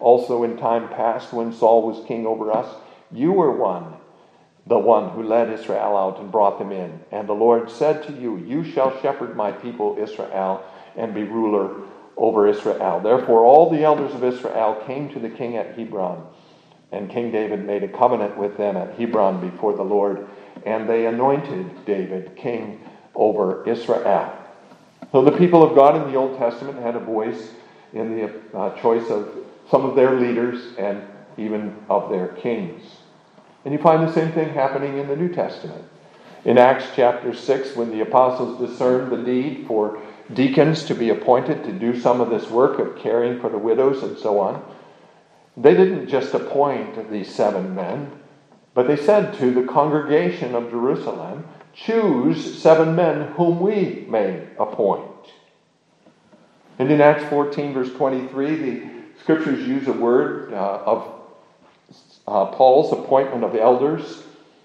Also, 0.00 0.44
in 0.44 0.58
time 0.58 0.88
past, 0.88 1.32
when 1.32 1.52
Saul 1.52 1.86
was 1.86 2.06
king 2.06 2.26
over 2.26 2.52
us, 2.52 2.68
you 3.10 3.32
were 3.32 3.56
one, 3.56 3.94
the 4.66 4.78
one 4.78 5.10
who 5.10 5.22
led 5.22 5.50
Israel 5.50 5.96
out 5.96 6.20
and 6.20 6.30
brought 6.30 6.58
them 6.58 6.72
in. 6.72 7.00
And 7.10 7.26
the 7.26 7.32
Lord 7.32 7.70
said 7.70 8.02
to 8.06 8.12
you, 8.12 8.36
You 8.36 8.64
shall 8.64 9.00
shepherd 9.00 9.34
my 9.34 9.50
people 9.50 9.96
Israel 9.98 10.62
and 10.94 11.14
be 11.14 11.22
ruler 11.22 11.74
over 12.18 12.48
Israel. 12.48 13.00
Therefore, 13.00 13.44
all 13.44 13.70
the 13.70 13.84
elders 13.84 14.12
of 14.14 14.24
Israel 14.24 14.82
came 14.86 15.08
to 15.10 15.18
the 15.18 15.30
king 15.30 15.56
at 15.56 15.78
Hebron. 15.78 16.26
And 16.90 17.10
King 17.10 17.30
David 17.30 17.64
made 17.64 17.82
a 17.82 17.88
covenant 17.88 18.36
with 18.36 18.56
them 18.56 18.76
at 18.76 18.98
Hebron 18.98 19.40
before 19.50 19.74
the 19.74 19.82
Lord, 19.82 20.26
and 20.66 20.88
they 20.88 21.06
anointed 21.06 21.84
David 21.84 22.34
king 22.36 22.80
over 23.14 23.66
Israel. 23.68 24.34
So 25.12 25.22
the 25.22 25.32
people 25.32 25.62
of 25.62 25.74
God 25.74 25.96
in 25.96 26.10
the 26.10 26.18
Old 26.18 26.38
Testament 26.38 26.78
had 26.78 26.96
a 26.96 27.00
voice 27.00 27.50
in 27.92 28.16
the 28.16 28.56
uh, 28.56 28.76
choice 28.80 29.08
of 29.10 29.34
some 29.70 29.84
of 29.84 29.94
their 29.94 30.18
leaders 30.18 30.76
and 30.76 31.02
even 31.36 31.76
of 31.88 32.10
their 32.10 32.28
kings. 32.28 32.82
And 33.64 33.72
you 33.72 33.80
find 33.80 34.06
the 34.06 34.12
same 34.12 34.32
thing 34.32 34.52
happening 34.54 34.98
in 34.98 35.08
the 35.08 35.16
New 35.16 35.32
Testament. 35.32 35.84
In 36.44 36.56
Acts 36.56 36.86
chapter 36.94 37.34
6, 37.34 37.76
when 37.76 37.90
the 37.90 38.00
apostles 38.00 38.58
discerned 38.58 39.12
the 39.12 39.18
need 39.18 39.66
for 39.66 40.00
deacons 40.34 40.84
to 40.84 40.94
be 40.94 41.10
appointed 41.10 41.64
to 41.64 41.72
do 41.72 41.98
some 41.98 42.20
of 42.20 42.30
this 42.30 42.50
work 42.50 42.78
of 42.78 42.98
caring 42.98 43.40
for 43.40 43.48
the 43.48 43.58
widows 43.58 44.02
and 44.02 44.18
so 44.18 44.38
on, 44.40 44.62
they 45.56 45.74
didn't 45.74 46.08
just 46.08 46.34
appoint 46.34 47.10
these 47.10 47.34
seven 47.34 47.74
men, 47.74 48.12
but 48.74 48.86
they 48.86 48.96
said 48.96 49.34
to 49.38 49.50
the 49.50 49.64
congregation 49.64 50.54
of 50.54 50.70
Jerusalem, 50.70 51.46
Choose 51.74 52.60
seven 52.60 52.96
men 52.96 53.32
whom 53.32 53.60
we 53.60 54.06
may 54.08 54.48
appoint. 54.58 55.04
And 56.78 56.90
in 56.90 57.00
Acts 57.00 57.24
14, 57.28 57.72
verse 57.72 57.92
23, 57.92 58.56
the 58.56 58.90
scriptures 59.20 59.66
use 59.66 59.86
a 59.88 59.92
word 59.92 60.52
uh, 60.52 60.82
of 60.84 61.14
uh, 62.26 62.46
Paul's 62.46 62.92
appointment 62.92 63.42
of 63.42 63.54
elders 63.54 64.22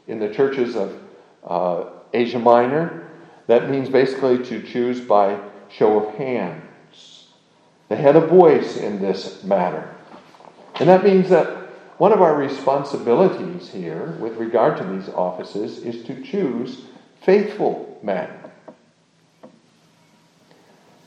in 0.08 0.20
the 0.20 0.30
churches 0.30 0.76
of 0.76 1.00
uh, 1.44 1.86
Asia 2.14 2.40
Minor. 2.40 3.10
That 3.48 3.70
means 3.70 3.90
basically 3.90 4.44
to 4.46 4.62
choose 4.62 5.00
by 5.02 5.40
show 5.78 6.00
of 6.00 6.16
hands. 6.16 7.28
They 7.90 7.96
had 7.96 8.16
a 8.16 8.26
voice 8.26 8.78
in 8.78 9.02
this 9.02 9.44
matter. 9.44 9.94
And 10.76 10.90
that 10.90 11.04
means 11.04 11.30
that 11.30 11.48
one 11.98 12.12
of 12.12 12.22
our 12.22 12.36
responsibilities 12.36 13.70
here 13.70 14.18
with 14.20 14.38
regard 14.38 14.78
to 14.78 14.84
these 14.84 15.10
offices 15.10 15.80
is 15.80 16.04
to 16.06 16.24
choose 16.24 16.86
faithful 17.22 18.00
men. 18.04 18.30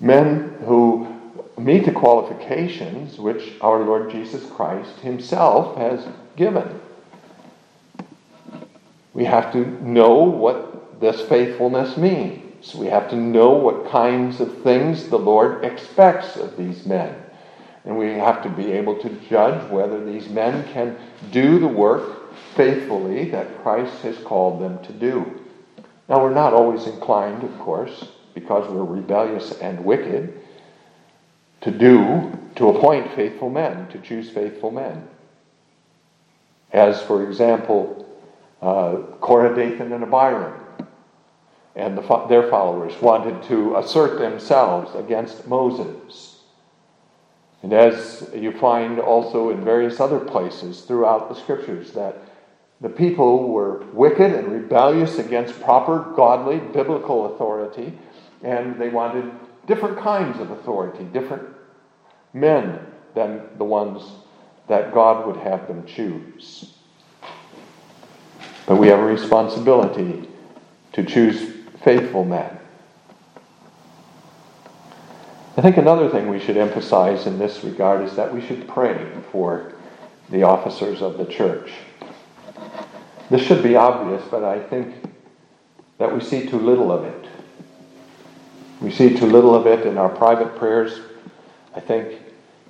Men 0.00 0.56
who 0.64 1.12
meet 1.58 1.84
the 1.84 1.92
qualifications 1.92 3.18
which 3.18 3.54
our 3.60 3.82
Lord 3.82 4.10
Jesus 4.10 4.48
Christ 4.50 5.00
Himself 5.00 5.76
has 5.76 6.06
given. 6.36 6.80
We 9.14 9.24
have 9.24 9.52
to 9.52 9.64
know 9.82 10.22
what 10.22 11.00
this 11.00 11.22
faithfulness 11.22 11.96
means. 11.96 12.45
We 12.74 12.86
have 12.86 13.08
to 13.10 13.16
know 13.16 13.50
what 13.50 13.90
kinds 13.90 14.40
of 14.40 14.62
things 14.62 15.08
the 15.08 15.18
Lord 15.18 15.64
expects 15.64 16.36
of 16.36 16.56
these 16.56 16.84
men. 16.86 17.14
And 17.84 17.96
we 17.96 18.08
have 18.14 18.42
to 18.42 18.48
be 18.48 18.72
able 18.72 18.98
to 18.98 19.08
judge 19.28 19.70
whether 19.70 20.04
these 20.04 20.28
men 20.28 20.66
can 20.72 20.96
do 21.30 21.58
the 21.58 21.68
work 21.68 22.34
faithfully 22.54 23.30
that 23.30 23.62
Christ 23.62 24.02
has 24.02 24.18
called 24.18 24.60
them 24.60 24.82
to 24.84 24.92
do. 24.92 25.40
Now, 26.08 26.22
we're 26.22 26.34
not 26.34 26.52
always 26.52 26.86
inclined, 26.86 27.44
of 27.44 27.58
course, 27.58 28.08
because 28.34 28.68
we're 28.70 28.84
rebellious 28.84 29.52
and 29.60 29.84
wicked, 29.84 30.40
to 31.62 31.70
do, 31.70 32.32
to 32.56 32.68
appoint 32.68 33.14
faithful 33.14 33.50
men, 33.50 33.88
to 33.88 33.98
choose 33.98 34.30
faithful 34.30 34.70
men. 34.70 35.08
As, 36.72 37.00
for 37.02 37.26
example, 37.28 38.06
uh, 38.60 38.96
Dathan, 39.20 39.92
and 39.92 40.04
Abiram 40.04 40.65
and 41.76 41.96
the, 41.96 42.26
their 42.28 42.48
followers 42.48 42.94
wanted 43.02 43.42
to 43.44 43.76
assert 43.76 44.18
themselves 44.18 44.94
against 44.94 45.46
Moses. 45.46 46.40
And 47.62 47.72
as 47.72 48.28
you 48.34 48.50
find 48.52 48.98
also 48.98 49.50
in 49.50 49.62
various 49.62 50.00
other 50.00 50.18
places 50.18 50.80
throughout 50.82 51.28
the 51.28 51.34
scriptures, 51.34 51.92
that 51.92 52.16
the 52.80 52.88
people 52.88 53.48
were 53.48 53.84
wicked 53.92 54.32
and 54.32 54.48
rebellious 54.48 55.18
against 55.18 55.60
proper, 55.62 56.12
godly, 56.16 56.58
biblical 56.58 57.34
authority, 57.34 57.98
and 58.42 58.80
they 58.80 58.88
wanted 58.88 59.30
different 59.66 59.98
kinds 59.98 60.40
of 60.40 60.50
authority, 60.50 61.04
different 61.04 61.46
men 62.32 62.78
than 63.14 63.42
the 63.58 63.64
ones 63.64 64.02
that 64.68 64.94
God 64.94 65.26
would 65.26 65.36
have 65.36 65.66
them 65.68 65.84
choose. 65.86 66.74
But 68.66 68.76
we 68.76 68.88
have 68.88 68.98
a 68.98 69.04
responsibility 69.04 70.28
to 70.92 71.04
choose 71.04 71.55
faithful 71.87 72.24
men. 72.24 72.59
I 75.57 75.62
think 75.62 75.76
another 75.76 76.11
thing 76.11 76.28
we 76.28 76.41
should 76.41 76.57
emphasize 76.57 77.28
in 77.28 77.39
this 77.39 77.62
regard 77.62 78.05
is 78.05 78.16
that 78.16 78.34
we 78.34 78.45
should 78.45 78.66
pray 78.66 79.09
for 79.30 79.72
the 80.28 80.43
officers 80.43 81.01
of 81.01 81.16
the 81.16 81.26
church. 81.26 81.70
This 83.30 83.41
should 83.41 83.62
be 83.62 83.76
obvious, 83.76 84.20
but 84.28 84.43
I 84.43 84.59
think 84.59 84.97
that 85.99 86.12
we 86.12 86.20
see 86.20 86.49
too 86.49 86.59
little 86.59 86.91
of 86.91 87.05
it. 87.05 87.28
We 88.80 88.91
see 88.91 89.16
too 89.16 89.26
little 89.26 89.55
of 89.55 89.68
it 89.68 89.87
in 89.87 89.97
our 89.97 90.09
private 90.09 90.57
prayers. 90.57 90.99
I 91.72 91.78
think 91.78 92.20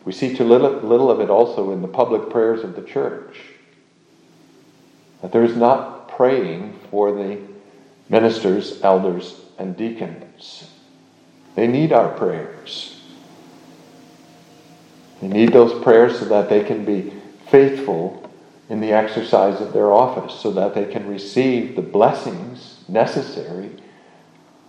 we 0.04 0.12
see 0.12 0.36
too 0.36 0.44
little, 0.44 0.72
little 0.80 1.10
of 1.10 1.20
it 1.20 1.30
also 1.30 1.72
in 1.72 1.80
the 1.80 1.88
public 1.88 2.28
prayers 2.28 2.62
of 2.62 2.76
the 2.76 2.82
church. 2.82 3.38
That 5.22 5.32
there 5.32 5.42
is 5.42 5.56
not 5.56 6.06
praying 6.10 6.78
for 6.90 7.12
the 7.12 7.55
ministers, 8.08 8.80
elders, 8.82 9.40
and 9.58 9.76
deacons. 9.76 10.70
They 11.54 11.66
need 11.66 11.92
our 11.92 12.08
prayers. 12.10 13.00
They 15.20 15.28
need 15.28 15.52
those 15.52 15.82
prayers 15.82 16.18
so 16.18 16.26
that 16.26 16.48
they 16.48 16.62
can 16.62 16.84
be 16.84 17.12
faithful 17.48 18.30
in 18.68 18.80
the 18.80 18.92
exercise 18.92 19.60
of 19.60 19.72
their 19.72 19.92
office, 19.92 20.38
so 20.40 20.50
that 20.52 20.74
they 20.74 20.84
can 20.84 21.08
receive 21.08 21.76
the 21.76 21.82
blessings 21.82 22.84
necessary 22.88 23.70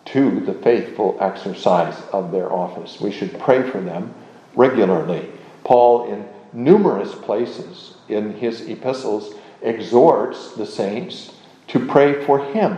to 0.06 0.40
the 0.40 0.54
faithful 0.54 1.18
exercise 1.20 2.02
of 2.14 2.32
their 2.32 2.52
office. 2.54 3.02
We 3.02 3.12
should 3.12 3.38
pray 3.40 3.70
for 3.70 3.82
them 3.82 4.14
regularly. 4.56 5.30
Paul, 5.64 6.12
in 6.12 6.26
numerous 6.54 7.14
places 7.14 7.96
in 8.08 8.34
his 8.36 8.62
epistles, 8.70 9.34
exhorts 9.62 10.54
the 10.54 10.66
saints 10.66 11.34
to 11.68 11.86
pray 11.86 12.24
for 12.26 12.40
him. 12.40 12.78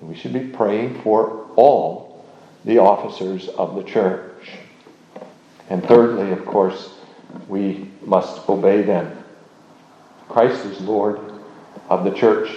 We 0.00 0.14
should 0.14 0.32
be 0.32 0.40
praying 0.40 1.02
for 1.02 1.46
all 1.56 2.24
the 2.64 2.78
officers 2.78 3.48
of 3.48 3.74
the 3.74 3.82
church. 3.82 4.50
And 5.68 5.84
thirdly, 5.84 6.32
of 6.32 6.44
course, 6.46 6.94
we 7.48 7.90
must 8.04 8.48
obey 8.48 8.82
them. 8.82 9.22
Christ 10.28 10.64
is 10.64 10.80
Lord 10.80 11.20
of 11.88 12.04
the 12.04 12.12
church. 12.12 12.50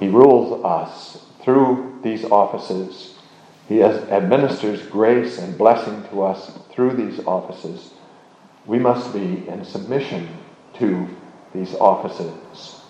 He 0.00 0.08
rules 0.08 0.64
us 0.64 1.24
through 1.42 2.00
these 2.02 2.24
offices. 2.24 3.14
He 3.68 3.82
administers 3.82 4.82
grace 4.86 5.38
and 5.38 5.56
blessing 5.56 6.04
to 6.10 6.22
us 6.22 6.58
through 6.70 6.92
these 6.92 7.24
offices. 7.26 7.90
We 8.66 8.78
must 8.78 9.12
be 9.12 9.46
in 9.48 9.64
submission 9.64 10.28
to 10.74 11.08
these 11.54 11.74
offices. 11.74 12.80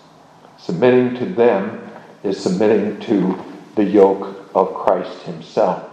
Submitting 0.57 1.15
to 1.15 1.25
them 1.25 1.81
is 2.23 2.41
submitting 2.41 2.99
to 3.01 3.37
the 3.75 3.83
yoke 3.83 4.49
of 4.55 4.73
Christ 4.73 5.21
Himself. 5.23 5.91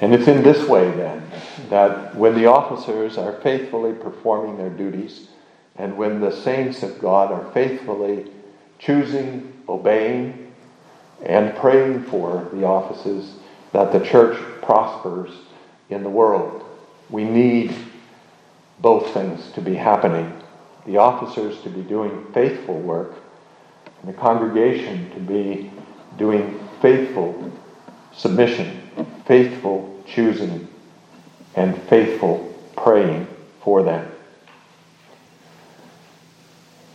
And 0.00 0.14
it's 0.14 0.28
in 0.28 0.42
this 0.42 0.68
way 0.68 0.90
then 0.90 1.22
that 1.70 2.14
when 2.14 2.34
the 2.34 2.46
officers 2.46 3.16
are 3.16 3.40
faithfully 3.40 3.92
performing 3.92 4.58
their 4.58 4.70
duties, 4.70 5.28
and 5.76 5.96
when 5.96 6.20
the 6.20 6.30
saints 6.30 6.82
of 6.82 6.98
God 7.00 7.32
are 7.32 7.50
faithfully 7.52 8.30
choosing, 8.78 9.52
obeying, 9.68 10.52
and 11.24 11.56
praying 11.56 12.04
for 12.04 12.48
the 12.52 12.64
offices, 12.64 13.34
that 13.72 13.92
the 13.92 14.00
church 14.00 14.36
prospers 14.62 15.30
in 15.90 16.02
the 16.02 16.10
world. 16.10 16.64
We 17.10 17.24
need 17.24 17.74
both 18.80 19.12
things 19.14 19.50
to 19.52 19.60
be 19.60 19.74
happening 19.74 20.32
the 20.86 20.98
officers 20.98 21.60
to 21.62 21.70
be 21.70 21.82
doing 21.82 22.26
faithful 22.32 22.78
work, 22.78 23.14
and 24.04 24.14
the 24.14 24.20
congregation 24.20 25.10
to 25.12 25.20
be 25.20 25.70
doing 26.18 26.60
faithful 26.82 27.50
submission, 28.12 28.82
faithful 29.24 30.02
choosing, 30.06 30.68
and 31.54 31.80
faithful 31.84 32.54
praying 32.76 33.26
for 33.62 33.82
them. 33.82 34.06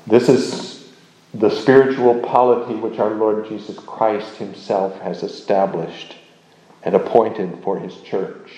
This 0.06 0.30
is 0.30 0.92
the 1.34 1.50
spiritual 1.50 2.20
polity 2.20 2.76
which 2.76 3.00
our 3.00 3.16
Lord 3.16 3.48
Jesus 3.48 3.80
Christ 3.80 4.36
Himself 4.36 5.00
has 5.02 5.24
established 5.24 6.16
and 6.84 6.94
appointed 6.94 7.58
for 7.64 7.80
His 7.80 8.00
church. 8.02 8.52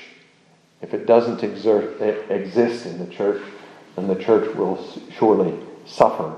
If 0.82 0.94
it 0.94 1.06
doesn't 1.06 1.42
exert, 1.42 2.02
exist 2.30 2.86
in 2.86 2.98
the 2.98 3.14
church, 3.14 3.42
then 3.96 4.08
the 4.08 4.16
church 4.16 4.54
will 4.56 4.86
surely 5.18 5.58
suffer 5.86 6.36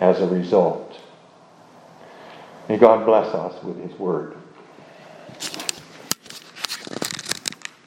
as 0.00 0.20
a 0.20 0.26
result. 0.26 1.00
May 2.68 2.78
God 2.78 3.06
bless 3.06 3.34
us 3.34 3.62
with 3.64 3.78
His 3.78 3.98
word. 4.00 4.37